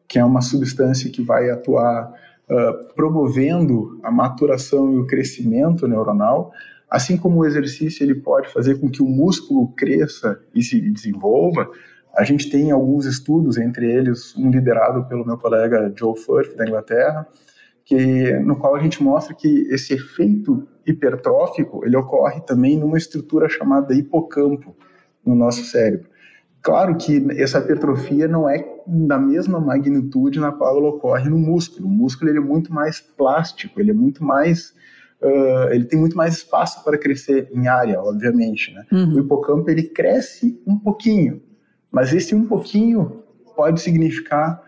que 0.06 0.18
é 0.18 0.24
uma 0.24 0.40
substância 0.40 1.10
que 1.10 1.22
vai 1.22 1.50
atuar 1.50 2.12
uh, 2.48 2.94
promovendo 2.94 3.98
a 4.02 4.10
maturação 4.10 4.92
e 4.92 4.98
o 4.98 5.06
crescimento 5.06 5.88
neuronal, 5.88 6.52
assim 6.90 7.16
como 7.16 7.40
o 7.40 7.44
exercício 7.44 8.04
ele 8.04 8.14
pode 8.14 8.48
fazer 8.48 8.80
com 8.80 8.88
que 8.88 9.02
o 9.02 9.06
músculo 9.06 9.68
cresça 9.76 10.40
e 10.54 10.62
se 10.62 10.80
desenvolva. 10.80 11.68
A 12.16 12.24
gente 12.24 12.48
tem 12.48 12.70
alguns 12.70 13.04
estudos, 13.06 13.58
entre 13.58 13.90
eles 13.90 14.34
um 14.36 14.50
liderado 14.50 15.04
pelo 15.04 15.26
meu 15.26 15.36
colega 15.36 15.92
Joe 15.96 16.16
Firth 16.16 16.56
da 16.56 16.64
Inglaterra, 16.64 17.26
que 17.88 18.34
no 18.40 18.54
qual 18.54 18.76
a 18.76 18.80
gente 18.80 19.02
mostra 19.02 19.34
que 19.34 19.66
esse 19.70 19.94
efeito 19.94 20.68
hipertrófico, 20.86 21.86
ele 21.86 21.96
ocorre 21.96 22.42
também 22.42 22.78
numa 22.78 22.98
estrutura 22.98 23.48
chamada 23.48 23.94
hipocampo 23.94 24.76
no 25.24 25.34
nosso 25.34 25.64
cérebro. 25.64 26.06
Claro 26.60 26.98
que 26.98 27.26
essa 27.40 27.60
hipertrofia 27.60 28.28
não 28.28 28.46
é 28.46 28.62
da 28.86 29.18
mesma 29.18 29.58
magnitude 29.58 30.38
na 30.38 30.52
qual 30.52 30.76
ela 30.76 30.88
ocorre 30.90 31.30
no 31.30 31.38
músculo. 31.38 31.88
O 31.88 31.90
músculo 31.90 32.30
ele 32.30 32.38
é 32.38 32.42
muito 32.42 32.70
mais 32.70 33.00
plástico, 33.00 33.80
ele 33.80 33.90
é 33.90 33.94
muito 33.94 34.22
mais 34.22 34.76
Uh, 35.20 35.72
ele 35.72 35.84
tem 35.84 35.98
muito 35.98 36.16
mais 36.16 36.36
espaço 36.36 36.84
para 36.84 36.96
crescer 36.96 37.48
em 37.52 37.66
área, 37.66 38.00
obviamente. 38.00 38.72
Né? 38.72 38.86
Uhum. 38.92 39.16
O 39.16 39.18
hipocampo 39.18 39.68
ele 39.68 39.82
cresce 39.82 40.62
um 40.64 40.78
pouquinho, 40.78 41.42
mas 41.90 42.12
esse 42.14 42.36
um 42.36 42.46
pouquinho 42.46 43.24
pode 43.56 43.80
significar 43.80 44.62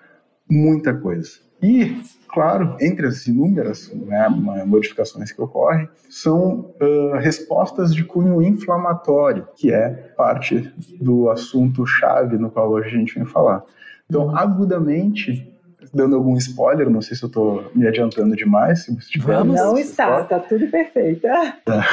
muita 0.50 0.92
coisa. 0.92 1.38
E 1.62 1.96
claro, 2.32 2.76
entre 2.80 3.06
as 3.06 3.26
inúmeras 3.26 3.92
né, 3.92 4.28
modificações 4.66 5.32
que 5.32 5.42
ocorrem, 5.42 5.88
são 6.08 6.72
uh, 6.80 7.16
respostas 7.18 7.94
de 7.94 8.04
cunho 8.04 8.40
inflamatório, 8.40 9.46
que 9.56 9.72
é 9.72 9.88
parte 10.16 10.72
do 11.00 11.28
assunto 11.30 11.86
chave 11.86 12.38
no 12.38 12.50
qual 12.50 12.70
hoje 12.70 12.88
a 12.88 12.98
gente 12.98 13.14
vem 13.14 13.24
falar. 13.24 13.64
Então, 14.08 14.36
agudamente, 14.36 15.52
dando 15.92 16.16
algum 16.16 16.36
spoiler, 16.36 16.88
não 16.88 17.02
sei 17.02 17.16
se 17.16 17.24
eu 17.24 17.28
estou 17.28 17.70
me 17.74 17.86
adiantando 17.86 18.34
demais. 18.36 18.84
Se 18.84 19.18
Vamos, 19.18 19.56
não 19.56 19.76
está, 19.78 20.20
está 20.22 20.38
tudo 20.38 20.66
perfeito. 20.68 21.22
Tá. 21.64 21.86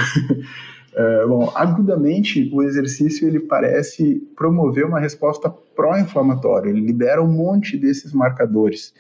É, 1.00 1.28
bom, 1.28 1.52
agudamente 1.54 2.50
o 2.52 2.64
exercício 2.64 3.28
ele 3.28 3.40
parece 3.40 4.16
promover 4.36 4.84
uma 4.84 5.00
resposta 5.00 5.48
pró-inflamatória, 5.76 6.72
ele 6.72 6.82
libera 6.82 7.22
um 7.22 7.28
monte 7.28 7.78
desses 7.78 8.12
marcadores 8.14 8.96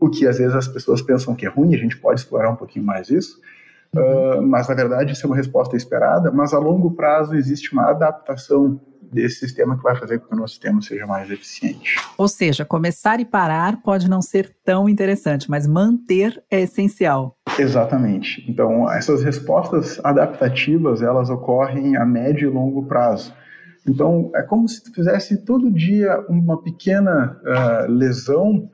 o 0.00 0.08
que 0.08 0.26
às 0.26 0.38
vezes 0.38 0.54
as 0.54 0.68
pessoas 0.68 1.02
pensam 1.02 1.34
que 1.34 1.46
é 1.46 1.48
ruim, 1.48 1.74
a 1.74 1.78
gente 1.78 1.96
pode 1.96 2.20
explorar 2.20 2.50
um 2.50 2.56
pouquinho 2.56 2.84
mais 2.84 3.10
isso, 3.10 3.40
uhum. 3.94 4.38
uh, 4.38 4.42
mas 4.42 4.68
na 4.68 4.74
verdade 4.74 5.12
isso 5.12 5.26
é 5.26 5.26
uma 5.26 5.36
resposta 5.36 5.76
esperada, 5.76 6.30
mas 6.30 6.52
a 6.52 6.58
longo 6.58 6.90
prazo 6.92 7.34
existe 7.34 7.72
uma 7.72 7.90
adaptação 7.90 8.80
desse 9.12 9.40
sistema 9.40 9.76
que 9.76 9.82
vai 9.82 9.96
fazer 9.96 10.18
com 10.18 10.28
que 10.28 10.34
o 10.34 10.36
nosso 10.36 10.54
sistema 10.54 10.80
seja 10.82 11.06
mais 11.06 11.30
eficiente. 11.30 11.96
Ou 12.16 12.28
seja, 12.28 12.64
começar 12.64 13.20
e 13.20 13.24
parar 13.24 13.80
pode 13.82 14.08
não 14.08 14.20
ser 14.20 14.54
tão 14.64 14.88
interessante, 14.88 15.50
mas 15.50 15.66
manter 15.66 16.42
é 16.50 16.60
essencial. 16.60 17.36
Exatamente. 17.58 18.44
Então, 18.48 18.90
essas 18.90 19.22
respostas 19.22 20.00
adaptativas, 20.04 21.02
elas 21.02 21.30
ocorrem 21.30 21.96
a 21.96 22.04
médio 22.04 22.50
e 22.50 22.52
longo 22.52 22.84
prazo. 22.84 23.32
Então, 23.86 24.30
é 24.34 24.42
como 24.42 24.68
se 24.68 24.84
tu 24.84 24.92
fizesse 24.92 25.44
todo 25.44 25.70
dia 25.70 26.22
uma 26.28 26.62
pequena 26.62 27.40
uh, 27.42 27.90
lesão 27.90 28.70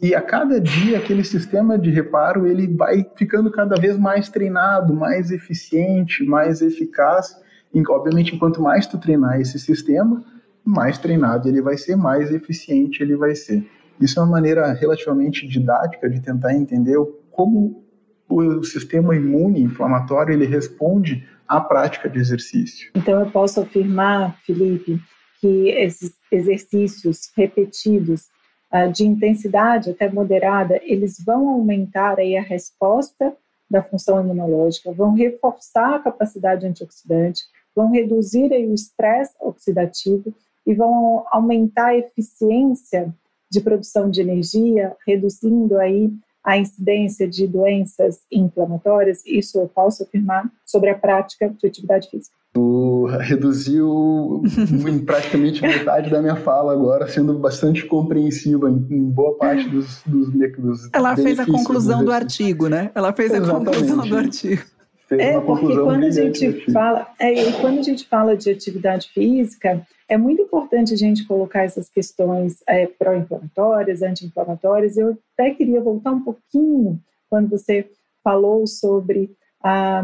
e 0.00 0.14
a 0.14 0.20
cada 0.20 0.60
dia 0.60 0.98
aquele 0.98 1.24
sistema 1.24 1.78
de 1.78 1.90
reparo 1.90 2.46
ele 2.46 2.66
vai 2.66 3.04
ficando 3.16 3.50
cada 3.50 3.76
vez 3.76 3.96
mais 3.98 4.28
treinado, 4.28 4.92
mais 4.92 5.30
eficiente, 5.30 6.24
mais 6.24 6.60
eficaz. 6.60 7.40
E, 7.72 7.82
obviamente, 7.88 8.36
quanto 8.38 8.60
mais 8.60 8.86
tu 8.86 8.98
treinar 8.98 9.40
esse 9.40 9.58
sistema, 9.58 10.22
mais 10.64 10.98
treinado 10.98 11.48
ele 11.48 11.62
vai 11.62 11.78
ser, 11.78 11.96
mais 11.96 12.30
eficiente 12.30 13.02
ele 13.02 13.16
vai 13.16 13.34
ser. 13.34 13.66
Isso 14.00 14.20
é 14.20 14.22
uma 14.22 14.32
maneira 14.32 14.70
relativamente 14.72 15.46
didática 15.46 16.10
de 16.10 16.20
tentar 16.20 16.54
entender 16.54 16.96
como 17.30 17.82
o 18.28 18.62
sistema 18.64 19.14
imune 19.14 19.62
inflamatório 19.62 20.34
ele 20.34 20.46
responde 20.46 21.26
à 21.48 21.60
prática 21.60 22.08
de 22.08 22.18
exercício. 22.18 22.90
Então 22.94 23.20
eu 23.20 23.30
posso 23.30 23.60
afirmar, 23.60 24.36
Felipe, 24.44 25.00
que 25.40 25.68
esses 25.70 26.14
exercícios 26.30 27.30
repetidos 27.36 28.28
de 28.92 29.04
intensidade 29.04 29.90
até 29.90 30.10
moderada, 30.10 30.80
eles 30.82 31.22
vão 31.24 31.48
aumentar 31.48 32.18
aí 32.18 32.36
a 32.36 32.42
resposta 32.42 33.36
da 33.70 33.82
função 33.82 34.20
imunológica, 34.20 34.92
vão 34.92 35.12
reforçar 35.12 35.96
a 35.96 35.98
capacidade 35.98 36.66
antioxidante, 36.66 37.42
vão 37.74 37.90
reduzir 37.90 38.52
aí 38.52 38.66
o 38.66 38.74
estresse 38.74 39.34
oxidativo 39.40 40.32
e 40.66 40.74
vão 40.74 41.24
aumentar 41.30 41.88
a 41.88 41.96
eficiência 41.96 43.14
de 43.50 43.60
produção 43.60 44.10
de 44.10 44.20
energia, 44.20 44.96
reduzindo 45.06 45.78
aí 45.78 46.12
a 46.42 46.56
incidência 46.56 47.28
de 47.28 47.46
doenças 47.46 48.20
inflamatórias. 48.30 49.24
Isso 49.26 49.58
eu 49.58 49.68
posso 49.68 50.04
afirmar 50.04 50.50
sobre 50.64 50.90
a 50.90 50.98
prática 50.98 51.48
de 51.48 51.66
atividade 51.66 52.08
física. 52.08 52.36
Tu 52.56 53.04
reduziu 53.20 54.42
em 54.88 54.98
praticamente 55.04 55.60
metade 55.60 56.08
da 56.08 56.22
minha 56.22 56.36
fala 56.36 56.72
agora, 56.72 57.06
sendo 57.06 57.38
bastante 57.38 57.84
compreensiva 57.84 58.70
em, 58.70 59.10
boa 59.10 59.36
parte 59.36 59.68
dos, 59.68 60.02
dos, 60.06 60.30
dos 60.30 60.88
Ela 60.90 61.14
fez 61.14 61.38
a 61.38 61.44
conclusão 61.44 62.02
do 62.02 62.10
artigo, 62.10 62.66
né? 62.70 62.90
Ela 62.94 63.12
fez 63.12 63.30
Exatamente. 63.30 63.68
a 63.68 63.72
conclusão 63.72 64.08
do 64.08 64.16
artigo. 64.16 64.62
Fez 65.06 65.20
é, 65.20 65.38
porque 65.38 65.78
quando 65.78 66.04
a 66.04 66.10
gente 66.10 66.72
fala, 66.72 67.06
é, 67.20 67.52
quando 67.60 67.78
a 67.78 67.82
gente 67.82 68.08
fala 68.08 68.34
de 68.34 68.48
atividade 68.48 69.10
física, 69.12 69.86
é 70.08 70.16
muito 70.16 70.40
importante 70.40 70.94
a 70.94 70.96
gente 70.96 71.26
colocar 71.26 71.62
essas 71.62 71.90
questões 71.90 72.62
é, 72.66 72.86
pró-inflamatórias, 72.86 74.00
anti-inflamatórias. 74.00 74.96
Eu 74.96 75.18
até 75.34 75.50
queria 75.50 75.82
voltar 75.82 76.10
um 76.10 76.22
pouquinho 76.22 76.98
quando 77.28 77.50
você 77.50 77.86
falou 78.24 78.66
sobre 78.66 79.30
a, 79.62 80.02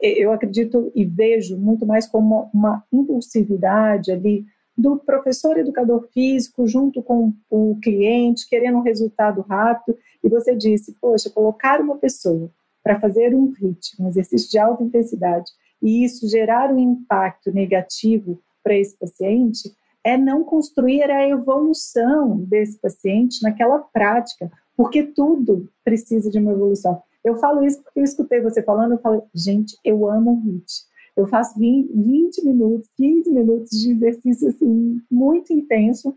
eu 0.00 0.32
acredito 0.32 0.90
e 0.94 1.04
vejo 1.04 1.58
muito 1.58 1.86
mais 1.86 2.06
como 2.06 2.50
uma 2.52 2.84
impulsividade 2.92 4.10
ali 4.10 4.46
do 4.76 4.96
professor 4.96 5.58
educador 5.58 6.08
físico 6.12 6.66
junto 6.66 7.02
com 7.02 7.34
o 7.50 7.76
cliente, 7.82 8.48
querendo 8.48 8.78
um 8.78 8.82
resultado 8.82 9.42
rápido, 9.42 9.98
e 10.24 10.28
você 10.28 10.56
disse, 10.56 10.96
poxa, 11.00 11.28
colocar 11.28 11.80
uma 11.80 11.96
pessoa 11.96 12.50
para 12.82 12.98
fazer 12.98 13.34
um 13.34 13.52
HIIT, 13.52 13.96
um 14.00 14.08
exercício 14.08 14.50
de 14.50 14.58
alta 14.58 14.82
intensidade, 14.82 15.50
e 15.82 16.02
isso 16.02 16.28
gerar 16.28 16.72
um 16.72 16.78
impacto 16.78 17.52
negativo 17.52 18.40
para 18.62 18.74
esse 18.74 18.96
paciente, 18.96 19.70
é 20.02 20.16
não 20.16 20.44
construir 20.44 21.10
a 21.10 21.28
evolução 21.28 22.38
desse 22.38 22.78
paciente 22.78 23.42
naquela 23.42 23.78
prática, 23.78 24.50
porque 24.74 25.02
tudo 25.02 25.68
precisa 25.84 26.30
de 26.30 26.38
uma 26.38 26.52
evolução. 26.52 27.02
Eu 27.24 27.36
falo 27.36 27.64
isso 27.64 27.82
porque 27.82 28.00
eu 28.00 28.04
escutei 28.04 28.40
você 28.40 28.62
falando, 28.62 28.92
eu 28.92 28.98
falo, 28.98 29.28
gente, 29.34 29.76
eu 29.84 30.08
amo 30.08 30.40
HIIT. 30.44 30.90
Eu 31.16 31.26
faço 31.26 31.58
20, 31.58 31.92
20 31.92 32.44
minutos, 32.44 32.88
15 32.96 33.30
minutos 33.30 33.70
de 33.70 33.92
exercício 33.92 34.48
assim, 34.48 35.00
muito 35.10 35.52
intenso, 35.52 36.16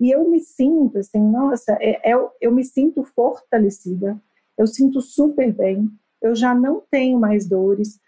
e 0.00 0.10
eu 0.10 0.28
me 0.28 0.40
sinto 0.40 0.98
assim, 0.98 1.20
nossa, 1.20 1.76
é, 1.80 2.12
é, 2.12 2.28
eu 2.40 2.52
me 2.52 2.64
sinto 2.64 3.04
fortalecida, 3.04 4.18
eu 4.56 4.66
sinto 4.66 5.00
super 5.00 5.52
bem, 5.52 5.90
eu 6.22 6.34
já 6.34 6.54
não 6.54 6.82
tenho 6.90 7.18
mais 7.18 7.46
dores, 7.46 8.00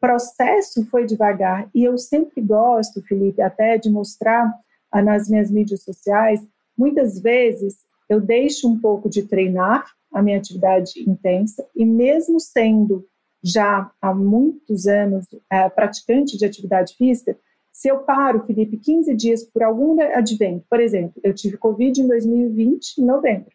processo 0.00 0.84
foi 0.86 1.04
devagar, 1.04 1.68
e 1.74 1.84
eu 1.84 1.96
sempre 1.98 2.40
gosto, 2.40 3.02
Felipe, 3.02 3.40
até 3.42 3.78
de 3.78 3.90
mostrar 3.90 4.52
nas 4.92 5.28
minhas 5.28 5.50
mídias 5.50 5.82
sociais, 5.82 6.40
muitas 6.76 7.20
vezes 7.20 7.83
eu 8.08 8.20
deixo 8.20 8.68
um 8.68 8.78
pouco 8.78 9.08
de 9.08 9.22
treinar, 9.22 9.84
a 10.14 10.22
minha 10.22 10.38
atividade 10.38 10.92
intensa 11.10 11.66
e 11.74 11.84
mesmo 11.84 12.38
sendo 12.38 13.04
já 13.42 13.90
há 14.00 14.14
muitos 14.14 14.86
anos 14.86 15.26
é, 15.50 15.68
praticante 15.68 16.38
de 16.38 16.46
atividade 16.46 16.94
física, 16.96 17.36
se 17.72 17.88
eu 17.88 17.98
paro, 17.98 18.44
Felipe, 18.46 18.78
15 18.78 19.14
dias 19.14 19.42
por 19.42 19.64
algum 19.64 20.00
advento, 20.00 20.64
por 20.70 20.80
exemplo, 20.80 21.20
eu 21.22 21.34
tive 21.34 21.56
Covid 21.56 22.00
em 22.00 22.06
2020, 22.06 22.98
em 22.98 23.04
novembro. 23.04 23.50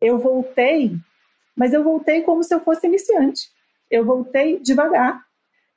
Eu 0.00 0.18
voltei, 0.18 0.96
mas 1.56 1.72
eu 1.72 1.84
voltei 1.84 2.22
como 2.22 2.42
se 2.42 2.52
eu 2.52 2.60
fosse 2.60 2.88
iniciante. 2.88 3.48
Eu 3.88 4.04
voltei 4.04 4.58
devagar. 4.58 5.24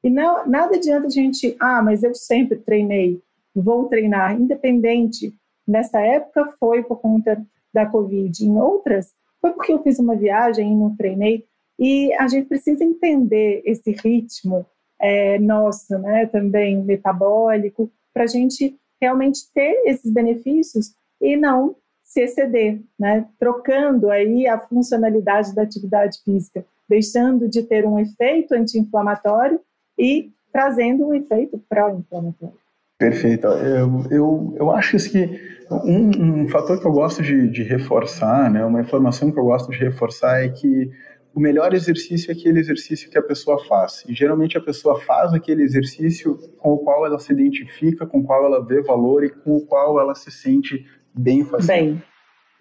E 0.03 0.09
não, 0.09 0.47
nada 0.47 0.75
adianta 0.75 1.07
a 1.07 1.09
gente, 1.09 1.55
ah, 1.59 1.81
mas 1.81 2.03
eu 2.03 2.15
sempre 2.15 2.57
treinei, 2.57 3.21
vou 3.55 3.85
treinar, 3.85 4.35
independente. 4.35 5.33
Nessa 5.65 6.01
época 6.01 6.53
foi 6.59 6.83
por 6.83 6.99
conta 6.99 7.45
da 7.73 7.85
Covid, 7.85 8.45
em 8.45 8.57
outras 8.57 9.13
foi 9.43 9.51
porque 9.51 9.73
eu 9.73 9.83
fiz 9.83 9.99
uma 9.99 10.15
viagem 10.15 10.71
e 10.71 10.75
não 10.75 10.95
treinei. 10.95 11.45
E 11.77 12.13
a 12.13 12.29
gente 12.29 12.47
precisa 12.47 12.81
entender 12.81 13.61
esse 13.65 13.91
ritmo 13.91 14.65
é, 15.01 15.37
nosso, 15.37 15.99
né, 15.99 16.25
também 16.27 16.81
metabólico, 16.81 17.91
para 18.13 18.23
a 18.23 18.27
gente 18.27 18.79
realmente 19.01 19.51
ter 19.53 19.83
esses 19.85 20.09
benefícios 20.09 20.93
e 21.19 21.35
não 21.35 21.75
se 22.05 22.21
exceder, 22.21 22.79
né, 22.97 23.27
trocando 23.37 24.09
aí 24.09 24.47
a 24.47 24.57
funcionalidade 24.57 25.53
da 25.53 25.63
atividade 25.63 26.19
física, 26.23 26.65
deixando 26.87 27.49
de 27.49 27.63
ter 27.63 27.85
um 27.85 27.99
efeito 27.99 28.53
anti-inflamatório 28.53 29.59
e 29.97 30.31
trazendo 30.53 31.07
um 31.07 31.13
efeito 31.13 31.61
pró-inflamatório. 31.67 32.55
Perfeito. 32.97 33.47
Eu, 33.47 34.05
eu, 34.09 34.55
eu 34.57 34.71
acho 34.71 34.97
que 35.09 35.52
um, 35.83 36.43
um 36.43 36.47
fator 36.47 36.79
que 36.79 36.85
eu 36.85 36.91
gosto 36.91 37.21
de, 37.21 37.49
de, 37.49 37.63
reforçar, 37.63 38.49
né, 38.51 38.63
uma 38.63 38.81
informação 38.81 39.31
que 39.31 39.39
eu 39.39 39.43
gosto 39.43 39.71
de 39.71 39.77
reforçar 39.77 40.43
é 40.43 40.49
que 40.49 40.89
o 41.33 41.39
melhor 41.39 41.73
exercício 41.73 42.29
é 42.29 42.33
aquele 42.33 42.59
exercício 42.59 43.09
que 43.09 43.17
a 43.17 43.21
pessoa 43.21 43.63
faz. 43.65 44.03
E 44.07 44.13
geralmente 44.13 44.57
a 44.57 44.61
pessoa 44.61 44.99
faz 45.01 45.33
aquele 45.33 45.63
exercício 45.63 46.37
com 46.59 46.73
o 46.73 46.77
qual 46.77 47.05
ela 47.05 47.17
se 47.17 47.33
identifica, 47.33 48.05
com 48.05 48.19
o 48.19 48.23
qual 48.23 48.45
ela 48.45 48.63
vê 48.63 48.81
valor 48.81 49.23
e 49.23 49.29
com 49.29 49.55
o 49.55 49.65
qual 49.65 49.99
ela 49.99 50.13
se 50.13 50.31
sente 50.31 50.85
bem 51.13 51.43
fazendo. 51.43 51.67
Bem. 51.67 52.03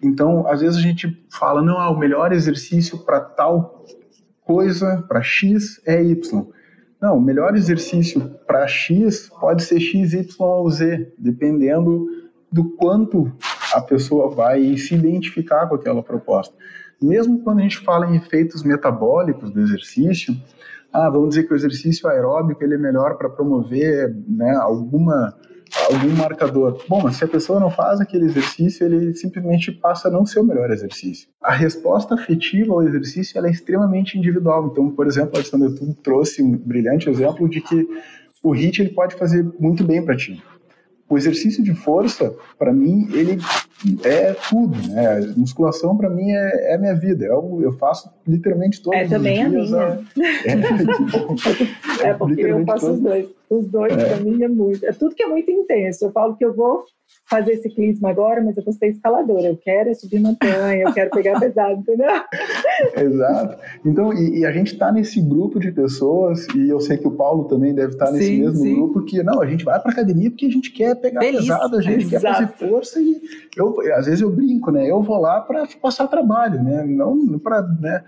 Então, 0.01 0.47
às 0.47 0.61
vezes 0.61 0.77
a 0.77 0.81
gente 0.81 1.25
fala, 1.31 1.61
não, 1.61 1.77
ah, 1.77 1.89
o 1.89 1.97
melhor 1.97 2.33
exercício 2.33 3.05
para 3.05 3.21
tal 3.21 3.85
coisa, 4.41 5.05
para 5.07 5.21
X, 5.21 5.81
é 5.85 6.03
Y. 6.03 6.47
Não, 7.01 7.17
o 7.17 7.21
melhor 7.21 7.55
exercício 7.55 8.21
para 8.47 8.67
X 8.67 9.29
pode 9.39 9.63
ser 9.63 9.79
X, 9.79 10.13
Y 10.13 10.25
ou 10.39 10.69
Z, 10.69 11.13
dependendo 11.17 12.07
do 12.53 12.69
quanto 12.75 13.33
a 13.73 13.81
pessoa 13.81 14.29
vai 14.29 14.77
se 14.77 14.93
identificar 14.93 15.67
com 15.67 15.73
aquela 15.73 16.03
proposta. 16.03 16.53
Mesmo 17.01 17.39
quando 17.39 17.59
a 17.59 17.61
gente 17.63 17.79
fala 17.79 18.05
em 18.05 18.15
efeitos 18.15 18.61
metabólicos 18.63 19.49
do 19.49 19.59
exercício, 19.59 20.35
ah, 20.93 21.09
vamos 21.09 21.29
dizer 21.29 21.45
que 21.45 21.53
o 21.53 21.55
exercício 21.55 22.07
aeróbico 22.07 22.63
ele 22.63 22.75
é 22.75 22.77
melhor 22.77 23.17
para 23.17 23.27
promover 23.27 24.15
né, 24.27 24.55
alguma 24.55 25.35
algum 25.89 26.15
marcador. 26.15 26.85
Bom, 26.87 27.01
mas 27.01 27.15
se 27.15 27.23
a 27.23 27.27
pessoa 27.27 27.59
não 27.59 27.71
faz 27.71 27.99
aquele 27.99 28.25
exercício, 28.25 28.85
ele 28.85 29.15
simplesmente 29.15 29.71
passa 29.71 30.07
a 30.07 30.11
não 30.11 30.23
ser 30.23 30.39
o 30.39 30.43
melhor 30.43 30.69
exercício. 30.69 31.27
A 31.41 31.51
resposta 31.51 32.13
afetiva 32.13 32.71
ao 32.71 32.83
exercício 32.83 33.43
é 33.43 33.49
extremamente 33.49 34.15
individual. 34.15 34.67
Então, 34.71 34.91
por 34.91 35.07
exemplo, 35.07 35.31
a 35.33 35.37
Alexandre, 35.37 35.73
tu 35.73 35.95
trouxe 36.03 36.43
um 36.43 36.55
brilhante 36.55 37.09
exemplo 37.09 37.49
de 37.49 37.59
que 37.59 37.87
o 38.43 38.53
HIIT 38.53 38.83
ele 38.83 38.89
pode 38.91 39.15
fazer 39.15 39.43
muito 39.59 39.83
bem 39.83 40.05
para 40.05 40.15
ti 40.15 40.39
o 41.09 41.17
exercício 41.17 41.63
de 41.63 41.73
força, 41.73 42.33
para 42.57 42.73
mim, 42.73 43.07
ele 43.11 43.39
é 44.03 44.33
tudo, 44.49 44.75
né? 44.87 45.17
A 45.17 45.39
musculação, 45.39 45.95
para 45.95 46.09
mim, 46.09 46.31
é, 46.31 46.73
é 46.73 46.77
minha 46.77 46.95
vida. 46.95 47.25
Eu, 47.25 47.59
eu 47.61 47.73
faço 47.73 48.09
literalmente 48.27 48.81
todos 48.81 48.99
é, 48.99 49.03
os 49.03 49.09
dias. 49.09 49.13
É 49.13 49.17
também 49.17 49.43
a 49.43 49.49
minha. 49.49 49.99
É, 52.03 52.07
é 52.09 52.13
porque 52.13 52.41
eu 52.41 52.65
faço 52.65 52.85
todos. 52.85 52.97
os 52.97 53.03
dois. 53.03 53.29
Os 53.53 53.67
dois, 53.67 53.93
é. 53.93 54.05
para 54.05 54.23
mim, 54.23 54.41
é 54.41 54.47
muito. 54.47 54.85
É 54.85 54.91
tudo 54.91 55.15
que 55.15 55.23
é 55.23 55.27
muito 55.27 55.49
intenso. 55.51 56.05
Eu 56.05 56.11
falo 56.11 56.35
que 56.35 56.43
eu 56.43 56.53
vou 56.55 56.83
fazer 57.29 57.57
ciclismo 57.57 58.07
agora, 58.07 58.41
mas 58.41 58.57
eu 58.57 58.63
vou 58.63 58.73
ser 58.73 58.87
escaladora. 58.87 59.47
Eu 59.47 59.57
quero 59.57 59.89
é 59.89 59.93
subir 59.93 60.19
montanha, 60.19 60.83
eu 60.83 60.93
quero 60.93 61.09
pegar 61.11 61.37
pesado, 61.39 61.79
entendeu? 61.79 62.09
Exato. 62.97 63.57
Então, 63.85 64.13
e, 64.13 64.39
e 64.39 64.45
a 64.45 64.51
gente 64.51 64.73
está 64.73 64.91
nesse 64.91 65.21
grupo 65.21 65.59
de 65.59 65.71
pessoas, 65.71 66.47
e 66.55 66.69
eu 66.69 66.79
sei 66.79 66.97
que 66.97 67.07
o 67.07 67.11
Paulo 67.11 67.45
também 67.45 67.73
deve 67.73 67.93
estar 67.93 68.07
tá 68.07 68.11
nesse 68.11 68.25
sim, 68.25 68.39
mesmo 68.41 68.63
sim. 68.63 68.75
grupo, 68.75 69.03
que 69.03 69.21
não, 69.23 69.41
a 69.41 69.45
gente 69.45 69.63
vai 69.63 69.79
para 69.79 69.91
academia 69.91 70.29
porque 70.29 70.47
a 70.47 70.51
gente 70.51 70.71
quer 70.71 70.95
pegar 70.95 71.21
Feliz. 71.21 71.41
pesado, 71.41 71.77
a 71.77 71.81
gente 71.81 72.05
Exato. 72.05 72.21
quer 72.21 72.33
fazer 72.33 72.69
força 72.69 72.99
e 72.99 73.21
eu, 73.55 73.75
às 73.95 74.05
vezes 74.05 74.21
eu 74.21 74.29
brinco, 74.29 74.71
né? 74.71 74.89
Eu 74.89 75.01
vou 75.01 75.19
lá 75.19 75.41
para 75.41 75.67
passar 75.81 76.07
trabalho, 76.07 76.61
né? 76.63 76.83
Não 76.83 77.39
para, 77.39 77.61
né? 77.61 78.03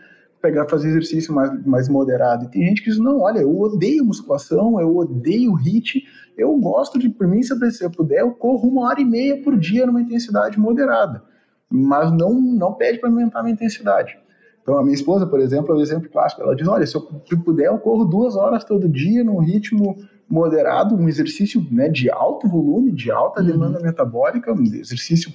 Pegar 0.46 0.68
fazer 0.70 0.90
exercício 0.90 1.34
mais, 1.34 1.66
mais 1.66 1.90
moderado. 1.90 2.46
E 2.46 2.48
tem 2.50 2.64
gente 2.68 2.84
que 2.84 2.90
diz, 2.90 3.00
não, 3.00 3.22
olha, 3.22 3.40
eu 3.40 3.60
odeio 3.60 4.06
musculação, 4.06 4.80
eu 4.80 4.96
odeio 4.96 5.56
HIIT, 5.56 6.06
eu 6.38 6.56
gosto 6.58 7.00
de, 7.00 7.10
por 7.10 7.28
mim, 7.28 7.42
se 7.42 7.54
eu 7.84 7.90
puder, 7.90 8.20
eu 8.20 8.32
corro 8.32 8.70
uma 8.70 8.88
hora 8.88 9.02
e 9.02 9.06
meia 9.06 9.42
por 9.42 9.58
dia 9.58 9.86
numa 9.88 10.02
intensidade 10.02 10.60
moderada, 10.60 11.24
mas 11.70 12.12
não, 12.12 12.34
não 12.40 12.74
pede 12.74 13.00
para 13.00 13.10
aumentar 13.10 13.40
a 13.40 13.44
minha 13.44 13.54
intensidade. 13.54 14.18
Então, 14.62 14.78
a 14.78 14.84
minha 14.84 14.96
esposa, 14.96 15.26
por 15.26 15.40
exemplo, 15.40 15.74
é 15.74 15.78
um 15.78 15.82
exemplo 15.82 16.10
clássico. 16.10 16.42
Ela 16.42 16.56
diz: 16.56 16.68
Olha, 16.68 16.88
se 16.88 16.96
eu 16.96 17.04
puder, 17.44 17.68
eu 17.68 17.78
corro 17.78 18.04
duas 18.04 18.36
horas 18.36 18.64
todo 18.64 18.90
dia 18.90 19.24
num 19.24 19.38
ritmo 19.38 19.96
moderado, 20.28 20.96
um 20.96 21.08
exercício 21.08 21.64
né, 21.72 21.88
de 21.88 22.10
alto 22.10 22.48
volume, 22.48 22.92
de 22.92 23.12
alta 23.12 23.42
uhum. 23.42 23.48
demanda 23.48 23.80
metabólica, 23.80 24.52
um 24.52 24.64
exercício 24.64 25.32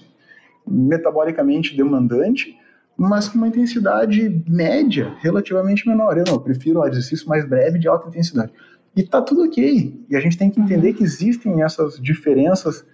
metabolicamente 0.66 1.76
demandante, 1.76 2.56
mas 3.00 3.30
com 3.30 3.38
uma 3.38 3.48
intensidade 3.48 4.44
média 4.46 5.14
relativamente 5.20 5.88
menor. 5.88 6.18
Eu 6.18 6.24
não, 6.26 6.34
eu 6.34 6.40
prefiro 6.40 6.80
um 6.80 6.86
exercício 6.86 7.26
mais 7.26 7.48
breve 7.48 7.78
de 7.78 7.88
alta 7.88 8.08
intensidade. 8.08 8.52
E 8.94 9.02
tá 9.02 9.22
tudo 9.22 9.44
ok. 9.44 10.04
E 10.10 10.14
a 10.14 10.20
gente 10.20 10.36
tem 10.36 10.50
que 10.50 10.60
entender 10.60 10.88
uhum. 10.88 10.94
que 10.94 11.02
existem 11.02 11.62
essas 11.62 11.98
diferenças 11.98 12.84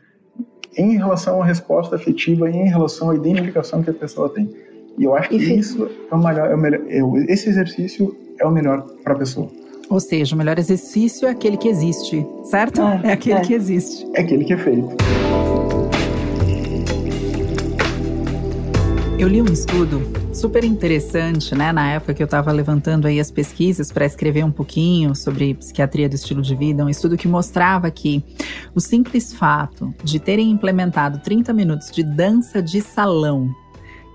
em 0.77 0.97
relação 0.97 1.43
à 1.43 1.45
resposta 1.45 1.97
afetiva 1.97 2.49
e 2.49 2.55
em 2.55 2.69
relação 2.69 3.11
à 3.11 3.17
identificação 3.17 3.83
que 3.83 3.91
a 3.91 3.95
pessoa 3.95 4.29
tem. 4.29 4.49
E 4.97 5.03
eu 5.03 5.17
acho 5.17 5.29
que 5.29 5.39
e 5.39 5.59
isso 5.59 5.91
é 6.09 6.15
o 6.15 6.19
melhor, 6.19 6.51
é 6.51 6.55
o 6.55 6.59
melhor 6.59 6.81
é, 6.87 7.33
esse 7.33 7.49
exercício 7.49 8.17
é 8.39 8.47
o 8.47 8.51
melhor 8.53 8.83
para 9.03 9.15
a 9.15 9.19
pessoa. 9.19 9.51
Ou 9.91 9.99
seja, 9.99 10.37
o 10.37 10.39
melhor 10.39 10.57
exercício 10.57 11.27
é 11.27 11.33
aquele 11.33 11.57
que 11.57 11.67
existe, 11.67 12.25
certo? 12.45 12.81
É, 12.81 13.09
é 13.09 13.13
aquele 13.13 13.41
é. 13.41 13.43
que 13.43 13.55
existe. 13.55 14.07
É 14.15 14.21
aquele 14.21 14.45
que 14.45 14.53
é 14.53 14.59
feito. 14.59 14.97
Eu 19.19 19.29
li 19.29 19.41
um 19.41 19.47
estudo 19.47 20.03
super 20.35 20.63
interessante, 20.63 21.55
né, 21.55 21.73
na 21.73 21.93
época 21.93 22.13
que 22.13 22.23
eu 22.23 22.27
estava 22.27 22.53
levantando 22.53 23.07
aí 23.07 23.19
as 23.19 23.31
pesquisas 23.31 23.91
para 23.91 24.05
escrever 24.05 24.45
um 24.45 24.53
pouquinho 24.53 25.15
sobre 25.15 25.55
psiquiatria 25.55 26.07
do 26.07 26.15
estilo 26.15 26.43
de 26.43 26.55
vida, 26.55 26.85
um 26.85 26.89
estudo 26.91 27.17
que 27.17 27.27
mostrava 27.27 27.91
que 27.91 28.23
o 28.75 28.81
simples 28.81 29.33
fato 29.33 29.95
de 30.05 30.21
terem 30.21 30.51
implementado 30.51 31.19
30 31.21 31.51
minutos 31.55 31.91
de 31.91 32.03
dança 32.03 32.61
de 32.61 32.83
salão 32.83 33.55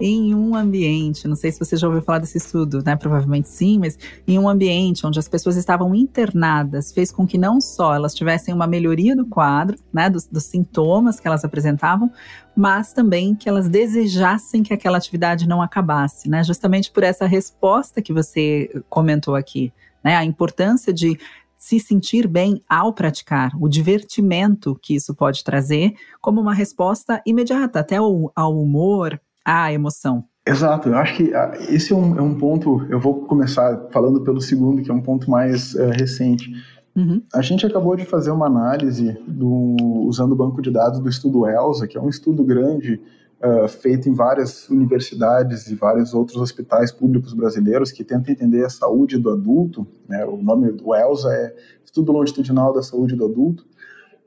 em 0.02 0.34
um 0.34 0.56
ambiente, 0.56 1.28
não 1.28 1.36
sei 1.36 1.52
se 1.52 1.60
você 1.60 1.78
já 1.78 1.88
ouviu 1.88 2.02
falar 2.02 2.18
desse 2.18 2.40
estudo, 2.40 2.84
né? 2.84 2.96
Provavelmente 2.96 3.48
sim, 3.48 3.78
mas 3.78 3.98
em 4.28 4.40
um 4.40 4.50
ambiente 4.50 5.06
onde 5.06 5.20
as 5.20 5.28
pessoas 5.28 5.56
estavam 5.56 5.94
internadas, 5.94 6.92
fez 6.92 7.12
com 7.12 7.28
que 7.28 7.38
não 7.38 7.62
só 7.62 7.94
elas 7.94 8.16
tivessem 8.16 8.52
uma 8.54 8.66
melhoria 8.66 9.16
do 9.16 9.28
quadro, 9.28 9.78
né? 9.94 10.10
Dos, 10.10 10.26
dos 10.26 10.44
sintomas 10.46 11.20
que 11.20 11.28
elas 11.28 11.46
apresentavam, 11.46 12.12
mas 12.56 12.94
também 12.94 13.36
que 13.36 13.48
elas 13.48 13.70
desejassem 13.70 14.64
que 14.64 14.74
aquela 14.74 14.98
atividade 14.98 15.48
não 15.48 15.62
acabasse, 15.62 16.28
né? 16.28 16.44
Justamente 16.44 16.92
por 16.92 17.04
essa 17.04 17.28
resposta 17.28 18.02
que 18.02 18.12
você 18.12 18.70
comentou 18.90 19.36
aqui, 19.36 19.72
né? 20.04 20.16
A 20.16 20.26
importância 20.26 20.92
de 20.92 21.16
se 21.62 21.80
sentir 21.80 22.28
bem 22.28 22.60
ao 22.68 22.92
praticar, 22.92 23.52
o 23.62 23.70
divertimento 23.70 24.76
que 24.82 24.96
isso 24.96 25.14
pode 25.14 25.44
trazer, 25.44 25.94
como 26.20 26.42
uma 26.42 26.56
resposta 26.56 27.22
imediata, 27.24 27.80
até 27.80 27.98
ao, 27.98 28.32
ao 28.36 28.60
humor, 28.60 29.22
a 29.46 29.72
emoção. 29.74 30.24
Exato, 30.46 30.90
eu 30.90 30.96
acho 30.96 31.18
que 31.18 31.34
ah, 31.36 31.54
esse 31.70 31.94
é 31.94 31.96
um, 31.96 32.18
é 32.18 32.22
um, 32.22 32.36
ponto. 32.36 32.86
Eu 32.90 33.00
vou 33.00 33.26
começar 33.26 33.88
falando 33.92 34.22
pelo 34.22 34.42
segundo, 34.42 34.82
que 34.82 34.90
é 34.90 34.94
um 34.94 35.02
ponto 35.02 35.30
mais 35.30 35.76
uh, 35.76 35.90
recente. 35.90 36.52
Uhum. 36.96 37.22
A 37.34 37.42
gente 37.42 37.66
acabou 37.66 37.96
de 37.96 38.06
fazer 38.06 38.32
uma 38.32 38.48
análise 38.48 39.18
do, 39.28 39.76
usando 40.08 40.34
o 40.34 40.36
banco 40.36 40.62
de 40.62 40.72
dados 40.72 41.00
do 41.00 41.08
estudo 41.08 41.48
ELSA, 41.48 41.88
que 41.88 41.98
é 41.98 42.02
um 42.02 42.10
estudo 42.10 42.44
grande 42.44 43.00
uh, 43.42 43.68
feito 43.68 44.10
em 44.10 44.14
várias 44.14 44.68
universidades 44.68 45.68
e 45.68 45.76
vários 45.76 46.14
outros 46.14 46.38
hospitais 46.38 46.92
públicos 46.92 47.34
brasileiros 47.34 47.92
que 47.92 48.04
tenta 48.04 48.32
entender 48.32 48.66
a 48.66 48.70
saúde 48.70 49.18
do 49.18 49.30
adulto. 49.30 49.88
Né? 50.10 50.26
O 50.26 50.38
nome 50.38 50.72
do 50.72 50.94
ELSA 50.94 51.30
é 51.34 51.56
Estudo 51.86 52.12
Longitudinal 52.12 52.74
da 52.74 52.82
Saúde 52.82 53.16
do 53.16 53.26
Adulto. 53.26 53.66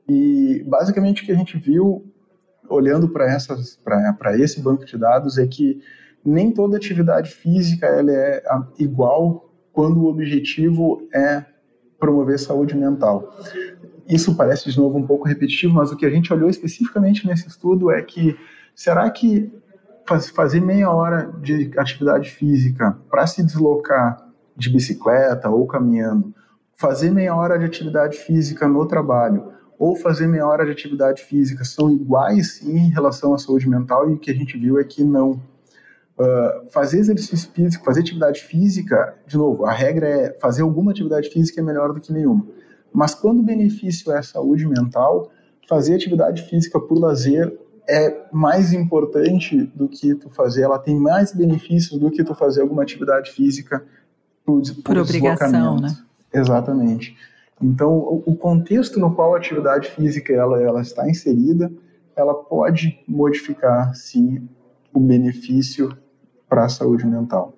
E 0.07 0.63
basicamente 0.67 1.23
o 1.23 1.25
que 1.25 1.31
a 1.31 1.35
gente 1.35 1.57
viu 1.57 2.05
olhando 2.69 3.09
para 3.09 3.27
esse 4.37 4.61
banco 4.61 4.85
de 4.85 4.97
dados 4.97 5.37
é 5.37 5.45
que 5.45 5.81
nem 6.23 6.51
toda 6.51 6.77
atividade 6.77 7.31
física 7.31 7.85
ela 7.85 8.11
é 8.11 8.43
igual 8.79 9.51
quando 9.71 10.01
o 10.01 10.07
objetivo 10.07 11.07
é 11.13 11.45
promover 11.99 12.39
saúde 12.39 12.75
mental. 12.75 13.37
Isso 14.07 14.35
parece 14.35 14.69
de 14.69 14.77
novo 14.77 14.97
um 14.97 15.05
pouco 15.05 15.27
repetitivo, 15.27 15.73
mas 15.73 15.91
o 15.91 15.97
que 15.97 16.05
a 16.05 16.09
gente 16.09 16.33
olhou 16.33 16.49
especificamente 16.49 17.27
nesse 17.27 17.47
estudo 17.47 17.91
é 17.91 18.01
que 18.01 18.37
será 18.75 19.09
que 19.09 19.51
fazer 20.35 20.59
meia 20.59 20.91
hora 20.91 21.31
de 21.41 21.71
atividade 21.77 22.29
física 22.29 22.97
para 23.09 23.25
se 23.25 23.43
deslocar 23.43 24.23
de 24.55 24.69
bicicleta 24.69 25.49
ou 25.49 25.65
caminhando, 25.65 26.33
fazer 26.75 27.09
meia 27.09 27.35
hora 27.35 27.57
de 27.57 27.65
atividade 27.65 28.17
física 28.17 28.67
no 28.67 28.85
trabalho 28.85 29.51
ou 29.77 29.95
fazer 29.95 30.27
meia 30.27 30.47
hora 30.47 30.65
de 30.65 30.71
atividade 30.71 31.21
física 31.23 31.63
são 31.63 31.91
iguais 31.91 32.61
em 32.61 32.89
relação 32.89 33.33
à 33.33 33.37
saúde 33.37 33.67
mental 33.67 34.09
e 34.09 34.13
o 34.13 34.17
que 34.17 34.31
a 34.31 34.33
gente 34.33 34.57
viu 34.57 34.79
é 34.79 34.83
que 34.83 35.03
não. 35.03 35.41
Uh, 36.17 36.69
fazer 36.69 36.99
exercício 36.99 37.51
físico, 37.51 37.83
fazer 37.83 37.99
atividade 37.99 38.41
física, 38.41 39.15
de 39.27 39.35
novo, 39.35 39.65
a 39.65 39.73
regra 39.73 40.07
é 40.07 40.37
fazer 40.39 40.61
alguma 40.61 40.91
atividade 40.91 41.29
física 41.29 41.59
é 41.59 41.63
melhor 41.63 41.91
do 41.91 41.99
que 41.99 42.13
nenhuma. 42.13 42.47
Mas 42.93 43.13
quando 43.13 43.39
o 43.39 43.43
benefício 43.43 44.09
é 44.13 44.21
saúde 44.21 44.65
mental, 44.65 45.29
fazer 45.67 45.95
atividade 45.95 46.43
física 46.43 46.79
por 46.79 46.97
lazer 46.97 47.53
é 47.87 48.27
mais 48.31 48.71
importante 48.71 49.69
do 49.75 49.89
que 49.89 50.15
tu 50.15 50.29
fazer, 50.29 50.63
ela 50.63 50.79
tem 50.79 50.97
mais 50.97 51.33
benefícios 51.33 51.99
do 51.99 52.09
que 52.09 52.23
tu 52.23 52.33
fazer 52.33 52.61
alguma 52.61 52.83
atividade 52.83 53.31
física 53.31 53.83
por, 54.45 54.61
por, 54.61 54.83
por 54.83 54.97
obrigação, 54.97 55.79
né? 55.79 55.95
Exatamente. 56.33 57.15
Então, 57.61 58.21
o 58.25 58.35
contexto 58.35 58.99
no 58.99 59.15
qual 59.15 59.33
a 59.33 59.37
atividade 59.37 59.89
física 59.91 60.33
ela, 60.33 60.61
ela 60.61 60.81
está 60.81 61.09
inserida, 61.09 61.71
ela 62.15 62.33
pode 62.33 63.01
modificar, 63.07 63.95
sim, 63.95 64.47
o 64.93 64.99
benefício 64.99 65.95
para 66.49 66.65
a 66.65 66.69
saúde 66.69 67.05
mental. 67.05 67.53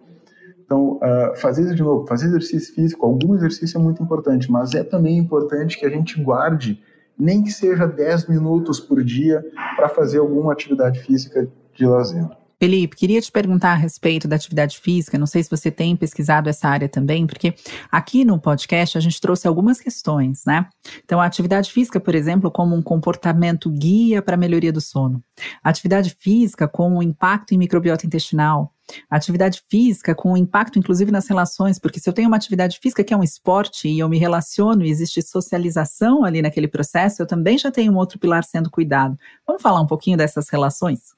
Então, 0.66 0.98
uh, 0.98 1.36
fazer 1.38 1.74
de 1.74 1.82
novo, 1.82 2.06
fazer 2.06 2.28
exercício 2.28 2.76
físico, 2.76 3.06
algum 3.06 3.36
exercício 3.36 3.80
é 3.80 3.82
muito 3.82 4.04
importante, 4.04 4.52
mas 4.52 4.74
é 4.76 4.84
também 4.84 5.18
importante 5.18 5.80
que 5.80 5.86
a 5.86 5.90
gente 5.90 6.22
guarde, 6.22 6.84
nem 7.18 7.42
que 7.42 7.52
seja 7.52 7.88
10 7.88 8.28
minutos 8.28 8.80
por 8.80 9.04
dia, 9.04 9.46
para 9.76 9.88
fazer 9.88 10.20
alguma 10.20 10.52
atividade 10.52 11.00
física 11.00 11.48
de 11.74 11.86
lazer. 11.86 12.28
Felipe, 12.60 12.96
queria 12.96 13.22
te 13.22 13.32
perguntar 13.32 13.74
a 13.74 13.76
respeito 13.76 14.28
da 14.28 14.36
atividade 14.36 14.80
física. 14.80 15.18
Não 15.18 15.28
sei 15.28 15.44
se 15.44 15.50
você 15.50 15.70
tem 15.70 15.96
pesquisado 15.96 16.50
essa 16.50 16.68
área 16.68 16.90
também, 16.90 17.28
porque 17.28 17.54
aqui 17.92 18.26
no 18.26 18.40
podcast 18.40 18.98
a 18.98 19.02
gente 19.02 19.22
trouxe 19.22 19.48
algumas 19.48 19.80
questões, 19.80 20.44
né? 20.44 20.68
Então, 21.06 21.22
a 21.22 21.26
atividade 21.26 21.72
física, 21.72 22.00
por 22.00 22.16
exemplo, 22.16 22.50
como 22.50 22.76
um 22.76 22.82
comportamento 22.82 23.70
guia 23.70 24.24
para 24.24 24.34
a 24.34 24.38
melhoria 24.38 24.74
do 24.74 24.82
sono. 24.82 25.24
Atividade 25.64 26.18
física 26.20 26.68
com 26.68 26.98
o 26.98 27.04
impacto 27.04 27.54
em 27.54 27.60
microbiota 27.60 28.08
intestinal. 28.08 28.74
Atividade 29.08 29.62
física 29.70 30.16
com 30.16 30.36
impacto, 30.36 30.80
inclusive, 30.80 31.12
nas 31.12 31.28
relações, 31.28 31.78
porque 31.78 32.00
se 32.00 32.10
eu 32.10 32.14
tenho 32.14 32.28
uma 32.28 32.38
atividade 32.38 32.80
física 32.80 33.04
que 33.04 33.14
é 33.14 33.18
um 33.18 33.24
esporte 33.24 33.88
e 33.88 34.00
eu 34.00 34.10
me 34.10 34.18
relaciono 34.18 34.84
e 34.84 34.90
existe 34.90 35.22
socialização 35.22 36.24
ali 36.26 36.42
naquele 36.42 36.68
processo, 36.68 37.22
eu 37.22 37.28
também 37.28 37.58
já 37.60 37.70
tenho 37.70 37.94
um 37.94 37.98
outro 37.98 38.18
pilar 38.18 38.44
sendo 38.44 38.72
cuidado. 38.72 39.16
Vamos 39.46 39.62
falar 39.62 39.82
um 39.82 39.88
pouquinho 39.88 40.18
dessas 40.18 40.50
relações? 40.50 41.18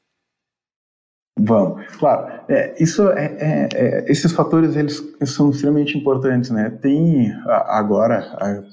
Vamos, 1.41 1.85
claro. 1.97 2.41
É, 2.49 2.75
isso 2.81 3.07
é, 3.09 3.25
é, 3.25 3.69
é, 3.73 4.11
esses 4.11 4.31
fatores 4.31 4.75
eles 4.75 5.01
são 5.25 5.51
extremamente 5.51 5.97
importantes, 5.97 6.49
né? 6.49 6.69
Tem 6.69 7.31
agora, 7.45 8.65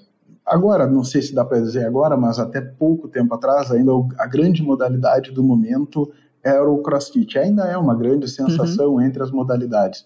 agora 0.44 0.86
não 0.86 1.04
sei 1.04 1.22
se 1.22 1.34
dá 1.34 1.44
para 1.44 1.60
dizer 1.60 1.86
agora, 1.86 2.16
mas 2.16 2.38
até 2.38 2.60
pouco 2.60 3.08
tempo 3.08 3.34
atrás 3.34 3.70
ainda 3.70 3.92
a 4.18 4.26
grande 4.26 4.62
modalidade 4.62 5.30
do 5.30 5.44
momento 5.44 6.10
era 6.42 6.68
o 6.68 6.78
CrossFit. 6.78 7.38
Ainda 7.38 7.64
é 7.64 7.76
uma 7.76 7.94
grande 7.94 8.28
sensação 8.28 8.94
uhum. 8.94 9.00
entre 9.00 9.22
as 9.22 9.30
modalidades. 9.30 10.04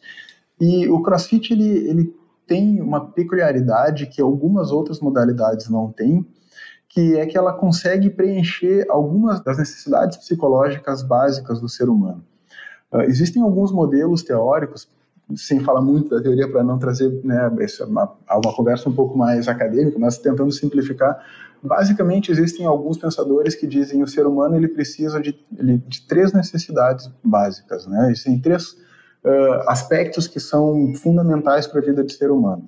E 0.61 0.87
o 0.89 1.01
CrossFit 1.03 1.53
ele, 1.53 1.89
ele 1.89 2.15
tem 2.47 2.81
uma 2.81 3.07
peculiaridade 3.13 4.07
que 4.07 4.21
algumas 4.21 4.71
outras 4.71 5.01
modalidades 5.01 5.71
não 5.71 5.91
têm, 5.91 6.27
que 6.89 7.17
é 7.17 7.25
que 7.25 7.39
ela 7.39 7.53
consegue 7.53 8.11
preencher 8.11 8.85
algumas 8.91 9.41
das 9.43 9.57
necessidades 9.57 10.19
psicológicas 10.19 11.03
básicas 11.03 11.61
do 11.61 11.69
ser 11.69 11.89
humano. 11.89 12.25
Uh, 12.93 13.03
existem 13.03 13.43
alguns 13.43 13.73
modelos 13.73 14.23
teóricos, 14.23 14.89
sem 15.37 15.61
falar 15.61 15.81
muito 15.81 16.11
da 16.11 16.21
teoria 16.21 16.51
para 16.51 16.63
não 16.63 16.79
trazer 16.79 17.09
né, 17.25 17.49
uma, 17.87 18.17
uma 18.29 18.55
conversa 18.55 18.89
um 18.89 18.93
pouco 18.93 19.17
mais 19.17 19.47
acadêmica, 19.47 19.99
mas 19.99 20.19
tentando 20.19 20.51
simplificar, 20.51 21.25
basicamente 21.63 22.33
existem 22.33 22.67
alguns 22.67 22.99
pensadores 22.99 23.55
que 23.55 23.67
dizem 23.67 23.99
que 23.99 24.05
o 24.05 24.09
ser 24.09 24.27
humano 24.27 24.57
ele 24.57 24.69
precisa 24.69 25.21
de, 25.21 25.39
ele, 25.57 25.79
de 25.87 26.07
três 26.07 26.33
necessidades 26.33 27.09
básicas, 27.23 27.87
né? 27.87 28.11
Existem 28.11 28.41
três 28.41 28.73
uh, 29.25 29.69
aspectos 29.69 30.27
que 30.27 30.41
são 30.41 30.93
fundamentais 30.95 31.67
para 31.67 31.81
a 31.81 31.85
vida 31.85 32.03
de 32.03 32.13
ser 32.13 32.31
humano. 32.31 32.67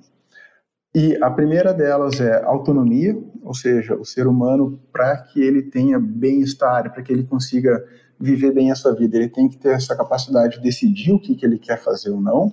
E 0.95 1.17
a 1.23 1.29
primeira 1.31 1.73
delas 1.73 2.21
é 2.21 2.43
autonomia, 2.43 3.17
ou 3.41 3.55
seja, 3.55 3.95
o 3.95 4.05
ser 4.05 4.27
humano, 4.27 4.79
para 4.91 5.17
que 5.17 5.41
ele 5.41 5.63
tenha 5.63 5.99
bem-estar, 5.99 6.93
para 6.93 7.01
que 7.01 7.11
ele 7.11 7.23
consiga 7.23 7.83
viver 8.19 8.51
bem 8.51 8.71
a 8.71 8.75
sua 8.75 8.93
vida, 8.93 9.17
ele 9.17 9.29
tem 9.29 9.49
que 9.49 9.57
ter 9.57 9.69
essa 9.69 9.95
capacidade 9.95 10.57
de 10.57 10.63
decidir 10.63 11.11
o 11.11 11.19
que, 11.19 11.35
que 11.35 11.45
ele 11.45 11.57
quer 11.57 11.81
fazer 11.81 12.11
ou 12.11 12.21
não, 12.21 12.51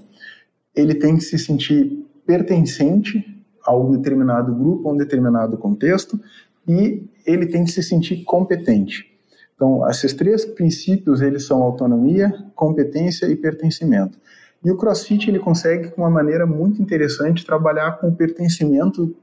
ele 0.74 0.94
tem 0.94 1.16
que 1.16 1.22
se 1.22 1.38
sentir 1.38 2.06
pertencente 2.26 3.24
a 3.64 3.76
um 3.76 3.90
determinado 3.90 4.54
grupo, 4.54 4.88
a 4.88 4.92
um 4.92 4.96
determinado 4.96 5.56
contexto, 5.58 6.18
e 6.66 7.04
ele 7.26 7.46
tem 7.46 7.64
que 7.64 7.72
se 7.72 7.82
sentir 7.82 8.24
competente. 8.24 9.10
Então, 9.54 9.88
esses 9.90 10.14
três 10.14 10.44
princípios, 10.44 11.20
eles 11.20 11.44
são 11.46 11.62
autonomia, 11.62 12.32
competência 12.54 13.26
e 13.26 13.36
pertencimento. 13.36 14.18
E 14.64 14.70
o 14.70 14.76
CrossFit, 14.76 15.28
ele 15.28 15.38
consegue, 15.38 15.90
com 15.90 16.02
uma 16.02 16.10
maneira 16.10 16.46
muito 16.46 16.80
interessante, 16.80 17.44
trabalhar 17.44 17.98
com 17.98 18.08
o 18.08 18.14
pertencimento 18.14 19.14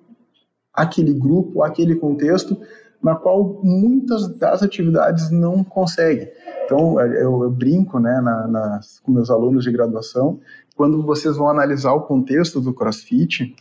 àquele 0.73 1.13
grupo, 1.13 1.63
àquele 1.63 1.95
contexto, 1.95 2.60
na 3.01 3.15
qual 3.15 3.60
muitas 3.63 4.27
das 4.38 4.63
atividades 4.63 5.29
não 5.29 5.63
conseguem. 5.63 6.29
Então, 6.65 6.99
é, 6.99 7.07
eu, 7.23 7.43
eu 7.43 7.49
brinco 7.49 7.99
né, 7.99 8.19
na, 8.21 8.47
na, 8.47 8.79
com 9.03 9.12
meus 9.12 9.29
alunos 9.29 9.63
de 9.63 9.71
graduação, 9.71 10.39
quando 10.75 11.01
vocês 11.01 11.38
vão 11.38 11.49
analisar 11.49 11.93
o 11.93 12.01
contexto 12.01 12.62
do 12.62 12.73
CrossFit, 12.73 13.55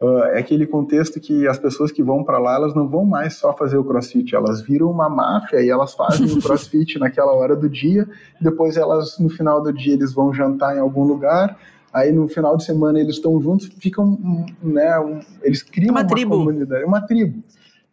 uh, 0.00 0.24
é 0.32 0.38
aquele 0.40 0.66
contexto 0.66 1.20
que 1.20 1.46
as 1.46 1.58
pessoas 1.58 1.92
que 1.92 2.02
vão 2.02 2.24
para 2.24 2.38
lá, 2.38 2.56
elas 2.56 2.74
não 2.74 2.88
vão 2.88 3.04
mais 3.04 3.34
só 3.34 3.52
fazer 3.54 3.76
o 3.76 3.84
CrossFit, 3.84 4.34
elas 4.34 4.60
viram 4.62 4.90
uma 4.90 5.08
máfia 5.08 5.62
e 5.62 5.70
elas 5.70 5.94
fazem 5.94 6.26
o 6.26 6.40
CrossFit 6.42 6.98
naquela 6.98 7.32
hora 7.32 7.54
do 7.54 7.68
dia, 7.68 8.08
depois 8.40 8.76
elas, 8.76 9.18
no 9.18 9.28
final 9.28 9.62
do 9.62 9.72
dia, 9.72 9.94
eles 9.94 10.12
vão 10.12 10.34
jantar 10.34 10.76
em 10.76 10.80
algum 10.80 11.04
lugar, 11.04 11.56
aí 11.92 12.10
no 12.10 12.26
final 12.26 12.56
de 12.56 12.64
semana 12.64 12.98
eles 12.98 13.16
estão 13.16 13.40
juntos, 13.40 13.66
ficam, 13.78 14.18
né, 14.62 14.98
um, 14.98 15.20
eles 15.42 15.62
criam 15.62 15.92
uma, 15.92 16.02
uma 16.02 16.26
comunidade, 16.26 16.84
uma 16.84 17.00
tribo. 17.00 17.44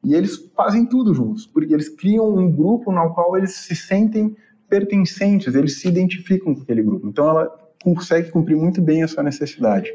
E 0.04 0.13
eles 0.13 0.52
fazem 0.56 0.86
tudo 0.86 1.13
juntos, 1.13 1.46
porque 1.48 1.74
eles 1.74 1.88
criam 1.89 2.36
um 2.36 2.52
grupo 2.52 2.92
no 2.92 3.10
qual 3.13 3.38
eles 3.38 3.56
se 3.56 3.76
sentem 3.76 4.36
pertencentes, 4.70 5.56
eles 5.56 5.80
se 5.80 5.88
identificam 5.88 6.54
com 6.54 6.62
aquele 6.62 6.84
grupo. 6.84 7.08
Então 7.08 7.30
ela 7.30 7.50
consegue 7.84 8.32
cumprir 8.32 8.58
muito 8.58 8.82
bem 8.82 9.04
a 9.04 9.08
sua 9.08 9.24
necessidade. 9.24 9.89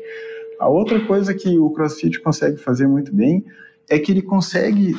A 0.59 0.69
outra 0.69 1.05
coisa 1.07 1.35
que 1.35 1.59
o 1.59 1.71
CrossFit 1.71 2.21
consegue 2.21 2.57
fazer 2.57 2.87
muito 2.87 3.15
bem 3.15 3.45
é 3.89 3.99
que 3.99 4.13
ele 4.13 4.23
consegue 4.23 4.97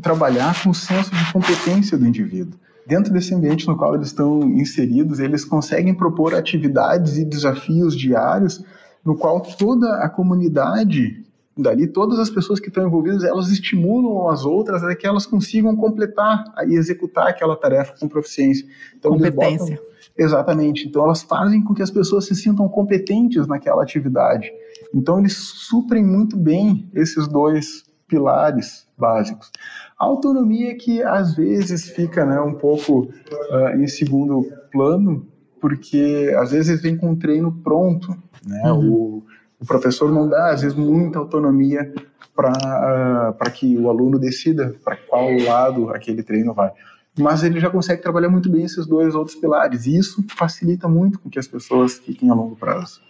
trabalhar 0.00 0.62
com 0.62 0.70
o 0.70 0.74
senso 0.74 1.10
de 1.10 1.32
competência 1.32 1.98
do 1.98 2.06
indivíduo. 2.06 2.58
Dentro 2.86 3.12
desse 3.12 3.34
ambiente 3.34 3.66
no 3.66 3.76
qual 3.76 3.94
eles 3.94 4.08
estão 4.08 4.42
inseridos, 4.42 5.20
eles 5.20 5.44
conseguem 5.44 5.94
propor 5.94 6.34
atividades 6.34 7.16
e 7.16 7.24
desafios 7.24 7.96
diários 7.96 8.64
no 9.04 9.16
qual 9.16 9.40
toda 9.40 9.96
a 9.96 10.08
comunidade 10.08 11.24
dali, 11.56 11.86
todas 11.86 12.18
as 12.18 12.30
pessoas 12.30 12.58
que 12.58 12.68
estão 12.68 12.86
envolvidas, 12.86 13.24
elas 13.24 13.48
estimulam 13.48 14.28
as 14.28 14.44
outras 14.44 14.82
a 14.82 14.94
que 14.94 15.06
elas 15.06 15.26
consigam 15.26 15.76
completar 15.76 16.44
e 16.66 16.74
executar 16.74 17.28
aquela 17.28 17.56
tarefa 17.56 17.94
com 17.98 18.08
proficiência. 18.08 18.66
Então, 18.96 19.12
Competência. 19.12 19.76
Botam, 19.76 19.92
exatamente. 20.16 20.88
Então, 20.88 21.04
elas 21.04 21.22
fazem 21.22 21.62
com 21.62 21.74
que 21.74 21.82
as 21.82 21.90
pessoas 21.90 22.24
se 22.26 22.34
sintam 22.34 22.68
competentes 22.68 23.46
naquela 23.46 23.82
atividade. 23.82 24.50
Então, 24.94 25.18
eles 25.18 25.36
suprem 25.36 26.04
muito 26.04 26.36
bem 26.36 26.88
esses 26.94 27.28
dois 27.28 27.84
pilares 28.08 28.86
básicos. 28.96 29.50
A 29.98 30.04
autonomia 30.04 30.72
é 30.72 30.74
que 30.74 31.02
às 31.02 31.34
vezes 31.34 31.88
fica 31.90 32.26
né, 32.26 32.40
um 32.40 32.54
pouco 32.54 33.02
uh, 33.02 33.76
em 33.76 33.86
segundo 33.86 34.46
plano, 34.70 35.26
porque 35.60 36.34
às 36.38 36.50
vezes 36.50 36.82
vem 36.82 36.96
com 36.96 37.10
um 37.10 37.16
treino 37.16 37.52
pronto. 37.62 38.16
Né? 38.46 38.72
Uhum. 38.72 38.92
O, 38.92 39.24
o, 39.62 39.66
professor 39.66 40.10
não 40.10 40.28
dá, 40.28 40.50
às 40.50 40.62
vezes, 40.62 40.76
muita 40.76 41.18
autonomia 41.18 41.92
para 42.34 43.30
uh, 43.30 43.52
que 43.52 43.76
o 43.78 43.88
aluno 43.88 44.18
decida 44.18 44.74
para 44.84 44.96
qual 44.96 45.30
lado 45.38 45.90
aquele 45.90 46.22
treino 46.22 46.52
vai. 46.52 46.70
Mas 47.18 47.42
ele 47.42 47.60
já 47.60 47.70
consegue 47.70 48.02
trabalhar 48.02 48.30
muito 48.30 48.50
bem 48.50 48.64
esses 48.64 48.86
dois 48.86 49.14
outros 49.14 49.36
pilares, 49.36 49.86
e 49.86 49.96
isso 49.96 50.24
facilita 50.36 50.88
muito 50.88 51.18
com 51.18 51.28
que 51.28 51.38
as 51.38 51.46
pessoas 51.46 51.98
fiquem 51.98 52.30
a 52.30 52.34
longo 52.34 52.56
prazo. 52.56 53.00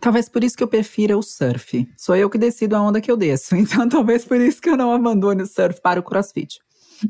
Talvez 0.00 0.28
por 0.28 0.42
isso 0.42 0.56
que 0.56 0.64
eu 0.64 0.68
prefira 0.68 1.16
o 1.16 1.22
surf. 1.22 1.88
Sou 1.96 2.16
eu 2.16 2.28
que 2.28 2.36
decido 2.36 2.74
a 2.74 2.82
onda 2.82 3.00
que 3.00 3.10
eu 3.10 3.16
desço. 3.16 3.54
Então, 3.56 3.88
talvez 3.88 4.24
por 4.24 4.40
isso 4.40 4.60
que 4.60 4.68
eu 4.68 4.76
não 4.76 4.92
abandone 4.92 5.42
o 5.42 5.46
surf 5.46 5.80
para 5.80 6.00
o 6.00 6.02
crossfit. 6.02 6.58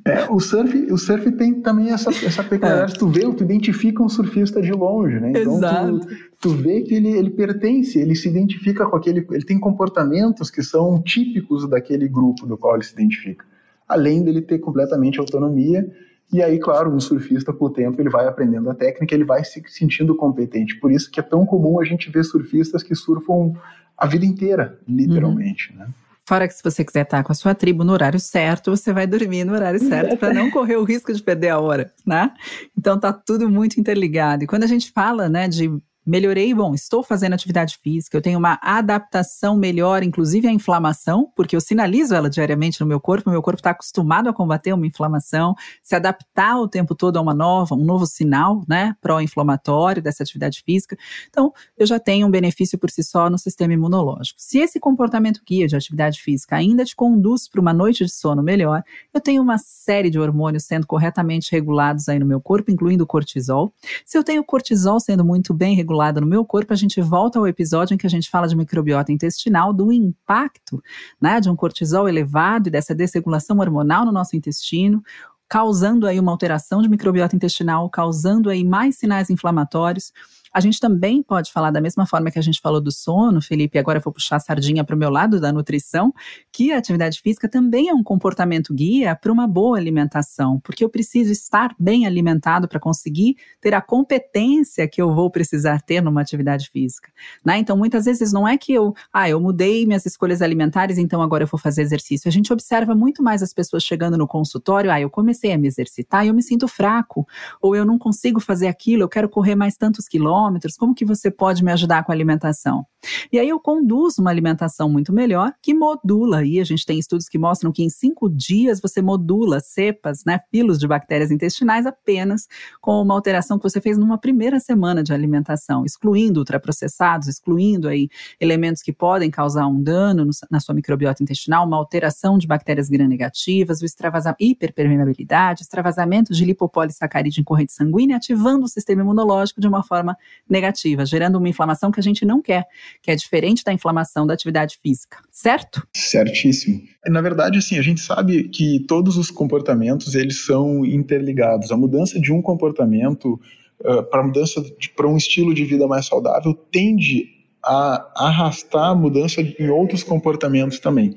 É, 0.05 0.31
o 0.31 0.41
surf, 0.41 0.77
o 0.91 0.99
surf 0.99 1.31
tem 1.33 1.61
também 1.61 1.91
essa, 1.91 2.11
essa 2.11 2.43
peculiaridade. 2.43 2.95
É. 2.95 2.99
Tu 2.99 3.09
vê, 3.09 3.21
tu 3.33 3.45
identifica 3.45 4.03
um 4.03 4.09
surfista 4.09 4.61
de 4.61 4.73
longe, 4.73 5.21
né? 5.21 5.31
Então 5.31 5.57
Exato. 5.57 6.01
Tu, 6.01 6.17
tu 6.41 6.51
vê 6.51 6.83
que 6.83 6.95
ele, 6.95 7.09
ele 7.09 7.31
pertence, 7.31 7.99
ele 7.99 8.15
se 8.15 8.29
identifica 8.29 8.87
com 8.87 8.97
aquele. 8.97 9.27
Ele 9.31 9.45
tem 9.45 9.59
comportamentos 9.59 10.51
que 10.51 10.63
são 10.63 11.01
típicos 11.03 11.69
daquele 11.69 12.09
grupo 12.09 12.47
do 12.47 12.57
qual 12.57 12.75
ele 12.75 12.85
se 12.85 12.93
identifica. 12.95 13.45
Além 13.89 14.23
dele 14.23 14.43
ter 14.43 14.59
completamente 14.59 15.21
autonomia 15.21 15.89
e 16.33 16.43
aí, 16.43 16.59
claro, 16.59 16.93
um 16.93 16.99
surfista, 16.99 17.53
com 17.53 17.67
o 17.67 17.71
tempo, 17.71 18.01
ele 18.01 18.11
vai 18.11 18.27
aprendendo 18.27 18.69
a 18.69 18.75
técnica, 18.75 19.15
ele 19.15 19.25
vai 19.25 19.45
se 19.45 19.63
sentindo 19.69 20.15
competente. 20.17 20.79
Por 20.81 20.91
isso 20.91 21.11
que 21.11 21.21
é 21.21 21.23
tão 21.23 21.47
comum 21.47 21.81
a 21.81 21.85
gente 21.85 22.11
ver 22.11 22.25
surfistas 22.25 22.83
que 22.83 22.95
surfam 22.95 23.53
a 23.97 24.07
vida 24.07 24.27
inteira, 24.27 24.79
literalmente, 24.89 25.73
uhum. 25.73 25.79
né? 25.79 25.89
Fora 26.27 26.49
que 26.49 26.55
se 26.55 26.63
você 26.63 26.85
quiser 26.85 27.05
estar 27.05 27.23
com 27.23 27.31
a 27.31 27.35
sua 27.35 27.55
tribo 27.55 27.85
no 27.85 27.93
horário 27.93 28.19
certo, 28.19 28.73
você 28.73 28.93
vai 28.93 29.07
dormir 29.07 29.45
no 29.45 29.53
horário 29.53 29.79
certo 29.79 30.17
para 30.17 30.35
não 30.35 30.51
correr 30.51 30.77
o 30.77 30.83
risco 30.83 31.13
de 31.13 31.23
perder 31.23 31.51
a 31.51 31.61
hora, 31.61 31.93
né? 32.05 32.33
Então 32.77 32.99
tá 32.99 33.13
tudo 33.13 33.49
muito 33.49 33.79
interligado. 33.79 34.43
E 34.43 34.47
quando 34.47 34.65
a 34.65 34.67
gente 34.67 34.91
fala, 34.91 35.29
né, 35.29 35.47
de 35.47 35.71
melhorei, 36.07 36.55
bom, 36.55 36.73
estou 36.73 37.03
fazendo 37.03 37.33
atividade 37.33 37.79
física, 37.83 38.17
eu 38.17 38.23
tenho 38.23 38.39
uma 38.39 38.59
adaptação 38.63 39.57
melhor, 39.57 40.05
inclusive 40.05 40.47
à 40.47 40.53
inflamação, 40.53 41.33
porque 41.35 41.57
eu 41.57 41.61
sinalizo 41.61 42.15
ela 42.15 42.31
diariamente 42.31 42.81
no 42.81 42.87
meu 42.87 43.01
corpo, 43.01 43.29
meu 43.29 43.43
corpo 43.43 43.59
está 43.59 43.71
acostumado 43.71 44.29
a 44.29 44.33
combater 44.33 44.73
uma 44.73 44.87
inflamação, 44.87 45.55
se 45.83 45.97
adaptar 45.97 46.61
o 46.61 46.69
tempo 46.69 46.95
todo 46.95 47.17
a 47.17 47.21
uma 47.21 47.35
nova, 47.35 47.75
um 47.75 47.85
novo 47.85 48.07
sinal, 48.07 48.63
né, 48.69 48.95
pró-inflamatório 49.01 50.01
dessa 50.01 50.23
atividade 50.23 50.63
física. 50.65 50.97
Então, 51.29 51.53
eu 51.77 51.87
já 51.87 51.99
tenho 51.99 52.29
um 52.29 52.31
benefício 52.31 52.79
por 52.79 52.91
si 52.91 53.03
só 53.03 53.29
no 53.29 53.39
sistema 53.39 53.75
imunológico. 53.75 54.41
Se 54.41 54.59
esse 54.59 54.79
comportamento 54.79 55.41
guia 55.45 55.67
de 55.67 55.75
atividade 55.75 56.23
física 56.23 56.55
ainda 56.55 56.85
te 56.85 56.95
conduz 56.95 57.49
para 57.49 57.61
uma 57.61 57.73
noite 57.73 58.05
de 58.05 58.13
sono 58.13 58.43
melhor, 58.43 58.85
eu 59.13 59.21
tenho 59.21 59.43
uma 59.43 59.59
série 59.59 60.09
de 60.09 60.21
hormônios 60.21 60.65
sendo 60.65 60.87
corretamente 60.87 61.51
regulados 61.51 62.09
aí 62.09 62.19
no 62.21 62.27
meu 62.27 62.41
corpo, 62.41 62.71
incluindo 62.71 63.03
o 63.03 63.07
cortisol. 63.07 63.73
Se 64.05 64.17
eu 64.17 64.23
tenho 64.23 64.45
cortisol 64.45 65.01
sendo 65.01 65.25
muito 65.25 65.53
bem 65.53 65.75
regulado, 65.75 65.96
regulada 65.97 66.21
no 66.21 66.27
meu 66.27 66.45
corpo, 66.45 66.73
a 66.73 66.77
gente 66.77 67.01
volta 67.01 67.39
ao 67.39 67.49
episódio 67.49 67.95
em 67.95 67.99
que 67.99 68.07
a 68.07 68.11
gente 68.11 68.29
fala 68.29 68.47
de 68.47 68.55
microbiota 68.55 69.11
intestinal, 69.11 69.73
do 69.73 69.91
impacto 69.91 70.83
né, 71.21 71.41
de 71.41 71.49
um 71.49 71.57
cortisol 71.57 72.09
elevado 72.09 72.69
e 72.69 72.71
dessa 72.71 72.95
desregulação 72.95 73.59
hormonal 73.59 74.05
no 74.05 74.13
nosso 74.13 74.37
intestino, 74.37 75.03
causando 75.49 76.07
aí 76.07 76.21
uma 76.21 76.31
alteração 76.31 76.83
de 76.83 76.89
microbiota 76.89 77.35
intestinal, 77.35 77.89
causando 77.89 78.51
aí 78.51 78.63
mais 78.63 78.99
sinais 78.99 79.31
inflamatórios. 79.31 80.13
A 80.57 80.61
gente 80.61 80.81
também 80.81 81.23
pode 81.23 81.53
falar 81.53 81.71
da 81.71 81.83
mesma 81.83 82.07
forma 82.07 82.31
que 82.31 82.39
a 82.39 82.43
gente 82.43 82.63
falou 82.63 82.81
do 82.81 82.91
sono, 82.91 83.43
Felipe, 83.43 83.79
agora 83.79 83.99
eu 83.99 84.03
vou 84.03 84.11
puxar 84.11 84.37
a 84.37 84.41
sardinha 84.41 84.83
para 84.83 84.97
o 84.97 84.99
meu 84.99 85.11
lado 85.11 85.39
da 85.39 85.53
nutrição, 85.53 86.15
que 86.51 86.73
a 86.73 86.79
atividade 86.79 87.21
física 87.21 87.47
também 87.47 87.91
é 87.91 87.93
um 87.93 88.03
comportamento 88.03 88.73
guia 88.73 89.15
para 89.15 89.31
uma 89.31 89.47
boa 89.47 89.77
alimentação, 89.77 90.59
porque 90.61 90.83
eu 90.83 90.89
preciso 90.89 91.31
estar 91.31 91.75
bem 91.79 92.07
alimentado 92.07 92.67
para 92.69 92.81
conseguir 92.81 93.37
ter 93.61 93.75
a 93.75 93.83
competência 93.83 94.89
que 94.89 95.03
eu 95.03 95.15
vou 95.15 95.31
precisar 95.31 95.83
ter 95.83 96.01
numa 96.01 96.23
atividade 96.23 96.71
física. 96.71 97.13
Né? 97.45 97.59
Então, 97.59 97.77
muitas 97.77 98.07
vezes 98.07 98.33
não 98.33 98.49
é 98.49 98.57
que 98.57 98.73
eu, 98.73 98.95
ah, 99.13 99.29
eu 99.29 99.39
mudei 99.39 99.85
minhas 99.85 100.07
escolhas 100.07 100.41
alimentares, 100.41 100.97
então 100.97 101.21
agora 101.21 101.45
eu 101.45 101.49
vou 101.49 101.61
fazer 101.61 101.83
exercício. 101.83 102.31
A 102.31 102.33
gente 102.33 102.51
observa 102.51 102.95
muito 102.95 103.23
mais 103.23 103.43
as 103.43 103.53
pessoas 103.53 103.83
chegando 103.83 104.17
no 104.17 104.27
consultório, 104.27 104.91
ah, 104.91 104.99
eu 104.99 105.11
comecei 105.11 105.53
a 105.53 105.59
me 105.59 105.69
exercitar 105.69 106.25
e 106.25 106.29
eu 106.29 106.35
me 106.35 106.43
sinto 106.43 106.67
fraco, 106.67 107.27
ou 107.61 107.77
eu 107.77 107.85
não 107.85 107.99
consigo 107.99 108.41
fazer 108.41 108.69
aquilo, 108.69 109.03
eu 109.03 109.09
quero 109.11 109.29
correr 109.29 109.55
mais 109.55 109.77
tantos 109.77 110.09
quilômetros 110.09 110.46
quilômetros, 110.47 110.77
como 110.77 110.95
que 110.95 111.05
você 111.05 111.31
pode 111.31 111.65
me 111.65 111.73
ajudar 111.73 112.05
com 112.05 112.13
a 112.13 112.15
alimentação? 112.15 112.87
E 113.33 113.39
aí 113.39 113.49
eu 113.49 113.61
conduzo 113.61 114.21
uma 114.21 114.31
alimentação 114.31 114.89
muito 114.89 115.13
melhor, 115.13 115.53
que 115.63 115.75
modula, 115.75 116.45
e 116.45 116.61
a 116.61 116.65
gente 116.65 116.85
tem 116.85 116.99
estudos 116.99 117.29
que 117.29 117.39
mostram 117.39 117.73
que 117.73 117.83
em 117.83 117.89
cinco 117.89 118.29
dias 118.29 118.81
você 118.81 119.01
modula 119.01 119.61
cepas, 119.61 120.23
né, 120.25 120.41
filos 120.51 120.79
de 120.79 120.87
bactérias 120.87 121.31
intestinais 121.31 121.87
apenas 121.87 122.47
com 122.81 123.01
uma 123.01 123.15
alteração 123.15 123.59
que 123.59 123.63
você 123.63 123.81
fez 123.81 123.99
numa 123.99 124.19
primeira 124.19 124.59
semana 124.59 125.03
de 125.03 125.13
alimentação, 125.13 125.85
excluindo 125.85 126.41
ultraprocessados, 126.41 127.29
excluindo 127.29 127.89
aí 127.89 128.09
elementos 128.41 128.83
que 128.83 128.93
podem 128.93 129.31
causar 129.31 129.67
um 129.67 129.81
dano 129.81 130.25
no, 130.25 130.31
na 130.51 130.61
sua 130.61 130.75
microbiota 130.75 131.23
intestinal, 131.23 131.67
uma 131.67 131.77
alteração 131.77 132.39
de 132.39 132.47
bactérias 132.47 132.89
gram-negativas, 132.89 133.83
o 133.83 133.85
extravasamento, 133.85 134.37
hiperpermeabilidade, 134.41 135.63
extravasamento 135.63 136.33
de 136.33 136.45
lipopolissacarídeo 136.45 137.41
em 137.41 137.45
corrente 137.45 137.73
sanguínea, 137.73 138.17
ativando 138.17 138.65
o 138.65 138.69
sistema 138.69 139.03
imunológico 139.03 139.61
de 139.61 139.69
uma 139.69 139.83
forma 139.83 140.17
negativa, 140.49 141.05
gerando 141.05 141.37
uma 141.37 141.49
inflamação 141.49 141.91
que 141.91 142.01
a 142.01 142.03
gente 142.03 142.25
não 142.25 142.41
quer, 142.41 142.65
que 143.03 143.11
é 143.11 143.17
diferente 143.17 143.65
da 143.65 143.73
inflamação 143.73 144.27
da 144.27 144.35
atividade 144.35 144.79
física, 144.83 145.19
certo? 145.31 145.87
Certíssimo. 145.95 146.83
Na 147.07 147.21
verdade, 147.21 147.59
assim, 147.59 147.79
a 147.79 147.83
gente 147.83 148.01
sabe 148.01 148.49
que 148.49 148.85
todos 148.87 149.17
os 149.17 149.31
comportamentos 149.31 150.15
eles 150.15 150.45
são 150.45 150.85
interligados. 150.85 151.71
A 151.71 151.77
mudança 151.77 152.21
de 152.21 152.33
um 152.33 152.41
comportamento 152.41 153.41
uh, 153.81 154.03
para 154.05 154.23
mudança 154.23 154.65
para 154.95 155.09
um 155.09 155.17
estilo 155.17 155.55
de 155.55 155.65
vida 155.65 155.87
mais 155.87 156.07
saudável 156.07 156.55
tende 156.71 157.36
a 157.67 158.13
arrastar 158.15 158.91
a 158.91 158.95
mudança 158.95 159.41
em 159.41 159.69
outros 159.69 160.05
comportamentos 160.05 160.79
também. 160.79 161.17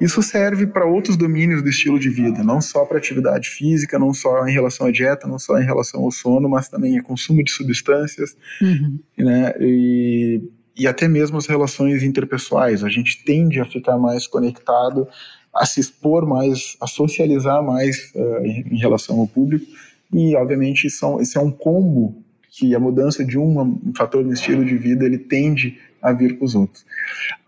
Isso 0.00 0.20
serve 0.22 0.66
para 0.66 0.84
outros 0.84 1.16
domínios 1.16 1.62
do 1.62 1.68
estilo 1.68 2.00
de 2.00 2.08
vida, 2.08 2.42
não 2.42 2.60
só 2.60 2.84
para 2.84 2.98
atividade 2.98 3.48
física, 3.48 3.96
não 3.96 4.12
só 4.12 4.44
em 4.48 4.52
relação 4.52 4.88
à 4.88 4.90
dieta, 4.90 5.28
não 5.28 5.38
só 5.38 5.56
em 5.56 5.64
relação 5.64 6.02
ao 6.02 6.10
sono, 6.10 6.48
mas 6.48 6.68
também 6.68 6.98
a 6.98 7.02
consumo 7.02 7.44
de 7.44 7.52
substâncias, 7.52 8.36
uhum. 8.60 8.98
né? 9.16 9.54
E, 9.60 10.42
e 10.76 10.88
até 10.88 11.06
mesmo 11.06 11.36
as 11.36 11.46
relações 11.46 12.02
interpessoais. 12.02 12.82
A 12.82 12.88
gente 12.88 13.24
tende 13.24 13.60
a 13.60 13.64
ficar 13.64 13.96
mais 13.96 14.26
conectado, 14.26 15.06
a 15.54 15.64
se 15.64 15.78
expor 15.78 16.26
mais, 16.26 16.76
a 16.80 16.88
socializar 16.88 17.62
mais 17.62 18.12
uh, 18.16 18.44
em, 18.44 18.76
relação 18.78 19.20
ao 19.20 19.28
público. 19.28 19.64
E, 20.12 20.34
obviamente, 20.34 20.88
isso, 20.88 21.20
isso 21.20 21.38
é 21.38 21.40
um 21.42 21.52
combo 21.52 22.23
que 22.56 22.74
a 22.74 22.78
mudança 22.78 23.24
de 23.24 23.36
um 23.36 23.92
fator 23.96 24.24
no 24.24 24.32
estilo 24.32 24.64
de 24.64 24.76
vida 24.76 25.04
ele 25.04 25.18
tende 25.18 25.78
a 26.00 26.12
vir 26.12 26.38
com 26.38 26.44
os 26.44 26.54
outros. 26.54 26.86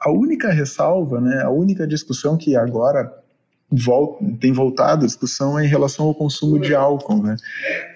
A 0.00 0.10
única 0.10 0.50
ressalva, 0.50 1.20
né, 1.20 1.42
a 1.42 1.50
única 1.50 1.86
discussão 1.86 2.36
que 2.36 2.56
agora 2.56 3.12
volta, 3.70 4.24
tem 4.40 4.52
voltado 4.52 5.04
a 5.04 5.06
discussão 5.06 5.58
é 5.58 5.64
em 5.64 5.68
relação 5.68 6.06
ao 6.06 6.14
consumo 6.14 6.58
de 6.58 6.74
álcool, 6.74 7.22
né? 7.22 7.36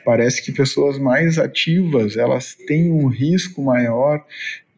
Parece 0.05 0.45
que 0.45 0.53
pessoas 0.53 0.99
mais 0.99 1.39
ativas 1.39 2.17
elas 2.17 2.55
têm 2.55 2.93
um 2.93 3.09
risco 3.09 3.63
maior 3.63 4.25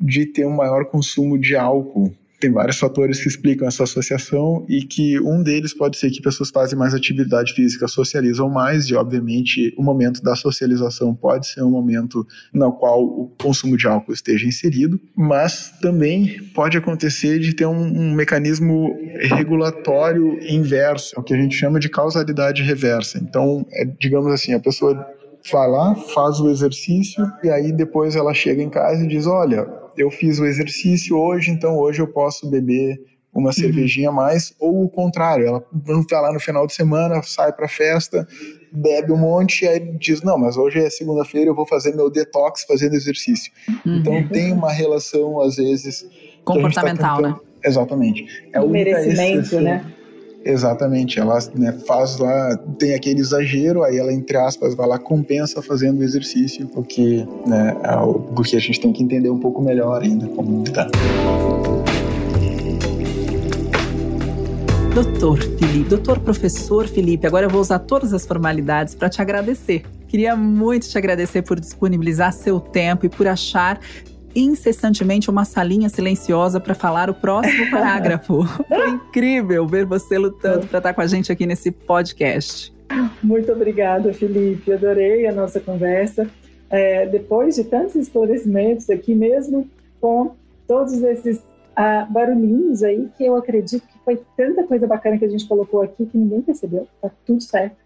de 0.01 0.27
ter 0.27 0.47
um 0.47 0.57
maior 0.57 0.87
consumo 0.87 1.39
de 1.39 1.55
álcool 1.55 2.15
tem 2.43 2.51
vários 2.51 2.77
fatores 2.77 3.23
que 3.23 3.29
explicam 3.29 3.69
essa 3.69 3.85
associação 3.85 4.67
e 4.69 4.83
que 4.83 5.21
um 5.21 5.45
deles 5.45 5.73
pode 5.73 5.97
ser 5.97 6.11
que 6.11 6.21
pessoas 6.21 6.51
fazem 6.51 6.77
mais 6.77 6.93
atividade 6.93 7.53
física, 7.53 7.87
socializam 7.87 8.51
mais 8.51 8.87
e, 8.87 8.97
obviamente, 8.97 9.73
o 9.79 9.83
momento 9.83 10.21
da 10.21 10.35
socialização 10.35 11.15
pode 11.15 11.47
ser 11.47 11.63
um 11.63 11.71
momento 11.71 12.27
no 12.53 12.73
qual 12.73 13.05
o 13.05 13.33
consumo 13.41 13.77
de 13.77 13.87
álcool 13.87 14.13
esteja 14.13 14.45
inserido, 14.45 15.01
mas 15.17 15.73
também 15.81 16.43
pode 16.53 16.77
acontecer 16.77 17.39
de 17.39 17.55
ter 17.55 17.67
um, 17.67 17.81
um 17.81 18.13
mecanismo 18.13 18.93
regulatório 19.21 20.37
inverso, 20.43 21.15
o 21.17 21.23
que 21.23 21.33
a 21.33 21.37
gente 21.37 21.55
chama 21.55 21.79
de 21.79 21.89
causalidade 21.89 22.61
reversa. 22.61 23.19
Então, 23.19 23.65
é, 23.71 23.85
digamos 23.85 24.33
assim, 24.33 24.53
a 24.53 24.59
pessoa 24.59 25.07
vai 25.53 25.69
lá, 25.69 25.95
faz 25.95 26.41
o 26.41 26.51
exercício 26.51 27.25
e 27.45 27.51
aí 27.51 27.71
depois 27.71 28.17
ela 28.17 28.35
chega 28.35 28.61
em 28.61 28.69
casa 28.69 29.05
e 29.05 29.07
diz: 29.09 29.29
Olha, 29.29 29.82
eu 29.97 30.11
fiz 30.11 30.39
o 30.39 30.47
exercício 30.47 31.17
hoje, 31.17 31.51
então 31.51 31.77
hoje 31.79 32.01
eu 32.01 32.07
posso 32.07 32.49
beber 32.51 33.01
uma 33.33 33.47
uhum. 33.47 33.53
cervejinha 33.53 34.11
a 34.11 34.13
mais, 34.13 34.55
ou 34.61 34.85
o 34.85 34.89
contrário, 34.91 35.47
ela 35.47 35.65
está 36.01 36.21
lá 36.21 36.33
no 36.33 36.39
final 36.39 36.67
de 36.67 36.75
semana, 36.75 37.23
sai 37.23 37.53
para 37.53 37.67
festa, 37.67 38.29
bebe 38.71 39.11
um 39.11 39.17
monte 39.17 39.65
e 39.65 39.69
aí 39.69 39.81
diz: 39.99 40.23
Não, 40.23 40.37
mas 40.37 40.57
hoje 40.57 40.79
é 40.79 40.91
segunda-feira, 40.91 41.49
eu 41.51 41.55
vou 41.55 41.67
fazer 41.67 41.95
meu 41.95 42.11
detox 42.11 42.65
fazendo 42.65 42.95
exercício. 42.95 43.51
Uhum. 43.87 43.97
Então 43.97 44.29
tem 44.29 44.53
uma 44.53 44.71
relação, 44.71 45.41
às 45.41 45.57
vezes. 45.57 46.03
Tá 46.03 46.09
Comportamental, 46.45 47.23
tá 47.23 47.29
tentando... 47.29 47.35
né? 47.35 47.53
Exatamente. 47.65 48.27
É 48.53 48.61
o 48.61 48.69
merecimento, 48.69 49.61
né? 49.61 49.85
Exatamente, 50.45 51.21
ela 51.21 51.39
né, 51.55 51.73
faz 51.87 52.19
lá, 52.19 52.57
tem 52.79 52.95
aquele 52.95 53.21
exagero, 53.21 53.85
aí 53.85 53.97
ela, 53.97 54.13
entre 54.13 54.37
aspas, 54.37 54.75
vai 54.75 54.89
lá, 54.89 54.99
compensa 54.99 55.63
fazendo 55.63 56.01
o 56.01 56.03
exercício, 56.03 56.67
porque 56.67 57.27
né, 57.47 57.77
é 57.85 57.93
algo 57.93 58.43
que 58.43 58.57
a 58.57 58.61
gente 58.61 58.81
tem 58.81 58.93
que 58.93 59.03
entender 59.03 59.31
um 59.31 59.39
pouco 59.39 59.63
melhor 59.63 60.03
ainda 60.03 60.27
como 60.29 60.65
está. 60.65 60.89
Doutor 64.95 65.39
Felipe, 65.39 65.89
doutor 65.89 66.19
professor 66.19 66.87
Felipe, 66.87 67.27
agora 67.27 67.47
eu 67.47 67.51
vou 67.51 67.61
usar 67.61 67.79
todas 67.79 68.13
as 68.13 68.27
formalidades 68.27 68.95
para 68.95 69.09
te 69.09 69.23
agradecer. 69.23 69.85
Queria 70.07 70.37
muito 70.37 70.87
te 70.87 70.99
agradecer 70.99 71.41
por 71.41 71.59
disponibilizar 71.59 72.31
seu 72.35 72.61
tempo 72.61 73.07
e 73.07 73.09
por 73.09 73.27
achar 73.27 73.81
incessantemente 74.35 75.31
uma 75.31 75.45
salinha 75.45 75.89
silenciosa 75.89 76.61
para 76.61 76.75
falar 76.75 77.11
o 77.11 77.15
próximo 77.15 77.69
parágrafo. 77.71 78.45
Foi 78.45 78.91
incrível 78.91 79.67
ver 79.67 79.85
você 79.85 80.19
lutando 80.19 80.67
para 80.67 80.79
estar 80.79 80.95
com 80.95 81.01
a 81.01 81.07
gente 81.07 81.31
aqui 81.31 81.47
nesse 81.47 81.71
podcast. 81.71 82.73
Muito 83.23 83.51
obrigada, 83.53 84.13
Felipe. 84.13 84.73
Adorei 84.73 85.27
a 85.27 85.33
nossa 85.33 85.61
conversa. 85.61 86.29
É, 86.69 87.07
depois 87.07 87.55
de 87.55 87.65
tantos 87.65 87.97
esclarecimentos 87.97 88.89
aqui, 88.89 89.15
mesmo 89.15 89.69
com 90.01 90.35
todos 90.67 91.03
esses 91.03 91.43
ah, 91.77 92.07
barulhinhos 92.09 92.83
aí, 92.83 93.09
que 93.17 93.25
eu 93.25 93.37
acredito 93.37 93.87
que 93.87 93.99
foi 94.05 94.21
tanta 94.37 94.65
coisa 94.65 94.87
bacana 94.87 95.19
que 95.19 95.25
a 95.25 95.29
gente 95.29 95.47
colocou 95.47 95.83
aqui 95.83 96.07
que 96.07 96.17
ninguém 96.17 96.41
percebeu, 96.41 96.87
tá 97.01 97.11
tudo 97.27 97.43
certo. 97.43 97.77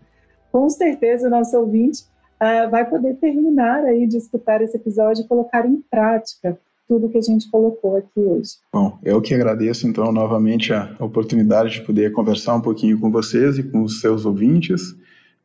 Com 0.53 0.69
certeza, 0.71 1.27
o 1.27 1.31
nosso 1.31 1.57
ouvinte 1.59 2.05
uh, 2.41 2.71
vai 2.71 2.89
poder 2.89 3.15
terminar 3.17 3.85
aí 3.85 4.07
de 4.07 4.17
escutar 4.17 4.61
esse 4.63 4.77
episódio 4.77 5.25
e 5.25 5.29
colocar 5.29 5.67
em 5.67 5.83
prática 5.91 6.59
tudo 6.89 7.09
que 7.09 7.19
a 7.19 7.23
gente 7.23 7.51
colocou 7.51 7.97
aqui 7.97 8.21
hoje. 8.21 8.51
Bom, 8.73 8.99
eu 9.03 9.21
que 9.21 9.35
agradeço 9.35 9.89
então 9.89 10.13
novamente 10.13 10.73
a 10.73 10.95
oportunidade 11.01 11.73
de 11.73 11.83
poder 11.83 12.13
conversar 12.13 12.55
um 12.55 12.61
pouquinho 12.61 13.01
com 13.01 13.11
vocês 13.11 13.59
e 13.59 13.63
com 13.63 13.83
os 13.83 14.01
seus 14.01 14.25
ouvintes. 14.25 14.95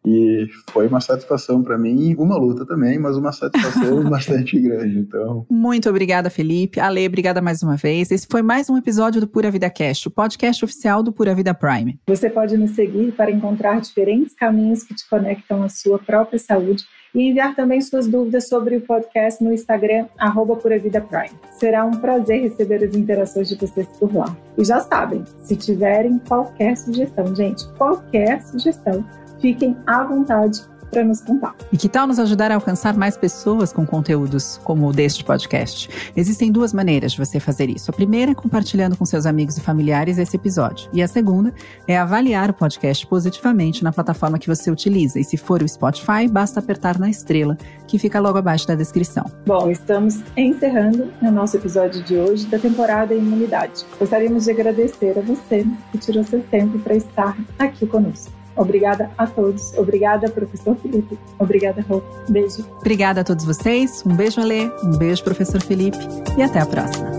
E 0.06 0.48
foi 0.72 0.88
uma 0.88 1.00
satisfação 1.00 1.62
para 1.62 1.78
mim, 1.78 2.16
uma 2.18 2.36
luta 2.36 2.66
também, 2.66 2.98
mas 2.98 3.16
uma 3.16 3.32
satisfação 3.32 4.04
bastante 4.10 4.60
grande. 4.60 5.00
Então, 5.00 5.46
muito 5.50 5.90
obrigada, 5.90 6.30
Felipe. 6.30 6.80
Ale, 6.80 7.06
obrigada 7.06 7.42
mais 7.42 7.62
uma 7.62 7.76
vez. 7.76 8.12
Esse 8.12 8.28
foi 8.30 8.42
mais 8.42 8.70
um 8.70 8.78
episódio 8.78 9.22
do 9.22 9.28
Pura 9.28 9.52
Vida 9.52 9.70
Cast, 9.70 10.08
o 10.08 10.12
podcast 10.12 10.66
oficial 10.66 11.04
do 11.04 11.12
Pura 11.12 11.36
Vida 11.36 11.54
Prime. 11.54 12.00
Você 12.08 12.30
pode 12.30 12.58
nos 12.58 12.72
seguir 12.72 13.12
para 13.12 13.32
encontrar 13.32 13.80
diferentes 13.80 14.34
caminhos 14.34 14.84
que 14.84 14.96
te 14.96 15.08
conectam 15.08 15.64
à 15.64 15.70
sua 15.70 16.00
própria 16.00 16.40
saúde 16.40 16.84
e 17.14 17.30
enviar 17.30 17.56
também 17.56 17.82
suas 17.82 18.08
dúvidas 18.08 18.48
sobre 18.48 18.78
o 18.78 18.82
podcast 18.82 19.44
no 19.44 19.54
Instagram, 19.54 20.08
arroba 20.18 20.56
Pura 20.56 20.80
Vida 20.80 21.02
Prime. 21.02 21.38
Será 21.52 21.86
um 21.86 21.92
prazer 21.92 22.42
receber 22.42 22.84
as 22.84 22.96
interações 22.96 23.50
de 23.50 23.56
vocês 23.56 23.88
por 24.00 24.14
lá. 24.14 24.36
E 24.58 24.64
já 24.64 24.80
sabem, 24.80 25.24
se 25.44 25.56
tiverem 25.56 26.20
qualquer 26.20 26.78
sugestão, 26.78 27.36
gente, 27.36 27.68
qualquer 27.74 28.42
sugestão, 28.44 29.06
fiquem 29.42 29.76
à 29.86 30.04
vontade 30.04 30.62
para 30.92 31.04
nos 31.04 31.22
contar. 31.22 31.56
E 31.72 31.78
que 31.78 31.90
tal 31.90 32.06
nos 32.06 32.20
ajudar 32.20 32.52
a 32.52 32.56
alcançar 32.56 32.96
mais 32.96 33.18
pessoas 33.18 33.72
com 33.72 33.86
conteúdos 33.86 34.60
como 34.64 34.88
o 34.88 34.94
deste 34.94 35.24
podcast? 35.24 35.90
Existem 36.16 36.52
duas 36.52 36.74
maneiras 36.74 37.14
de 37.14 37.18
você 37.18 37.40
fazer 37.40 37.70
isso. 37.70 37.90
A 37.90 37.94
primeira 37.94 38.32
é 38.32 38.36
compartilhando 38.36 38.98
com 38.98 39.06
seus 39.06 39.26
amigos 39.26 39.58
e 39.58 39.62
familiares 39.62 40.18
esse 40.18 40.36
episódio. 40.36 40.90
E 40.94 41.02
a 41.02 41.08
segunda 41.08 41.54
é 41.88 41.98
avaliar 41.98 42.50
o 42.50 42.54
podcast 42.54 43.08
positivamente 43.08 43.84
na 43.84 43.92
plataforma 43.92 44.38
que 44.38 44.48
você 44.48 44.70
utiliza. 44.70 45.20
E 45.20 45.24
se 45.24 45.38
for 45.38 45.64
o 45.64 45.68
Spotify, 45.68 46.28
basta 46.30 46.60
apertar 46.60 47.00
na 47.00 47.10
estrela, 47.10 47.58
que 47.88 47.98
fica 47.98 48.20
logo 48.20 48.38
abaixo 48.38 48.68
da 48.68 48.76
descrição. 48.76 49.26
Bom, 49.46 49.72
estamos 49.72 50.20
encerrando 50.36 51.10
o 51.22 51.32
nosso 51.32 51.56
episódio 51.56 52.04
de 52.04 52.18
hoje 52.18 52.46
da 52.48 52.60
temporada 52.60 53.14
Imunidade. 53.14 53.86
Gostaríamos 53.98 54.44
de 54.44 54.52
agradecer 54.52 55.18
a 55.18 55.22
você 55.22 55.66
que 55.92 55.98
tirou 55.98 56.24
seu 56.24 56.42
tempo 56.44 56.78
para 56.80 56.96
estar 56.96 57.38
aqui 57.58 57.88
conosco. 57.88 58.41
Obrigada 58.56 59.12
a 59.18 59.26
todos. 59.26 59.74
Obrigada, 59.78 60.30
professor 60.30 60.76
Felipe. 60.76 61.18
Obrigada, 61.40 61.84
Rô. 61.88 62.02
Beijo. 62.30 62.66
Obrigada 62.80 63.22
a 63.22 63.24
todos 63.24 63.46
vocês. 63.46 64.04
Um 64.06 64.16
beijo, 64.16 64.42
Alê. 64.42 64.70
Um 64.84 64.98
beijo, 64.98 65.24
professor 65.24 65.62
Felipe. 65.62 65.98
E 66.38 66.44
até 66.44 66.60
a 66.60 66.66
próxima. 66.66 67.10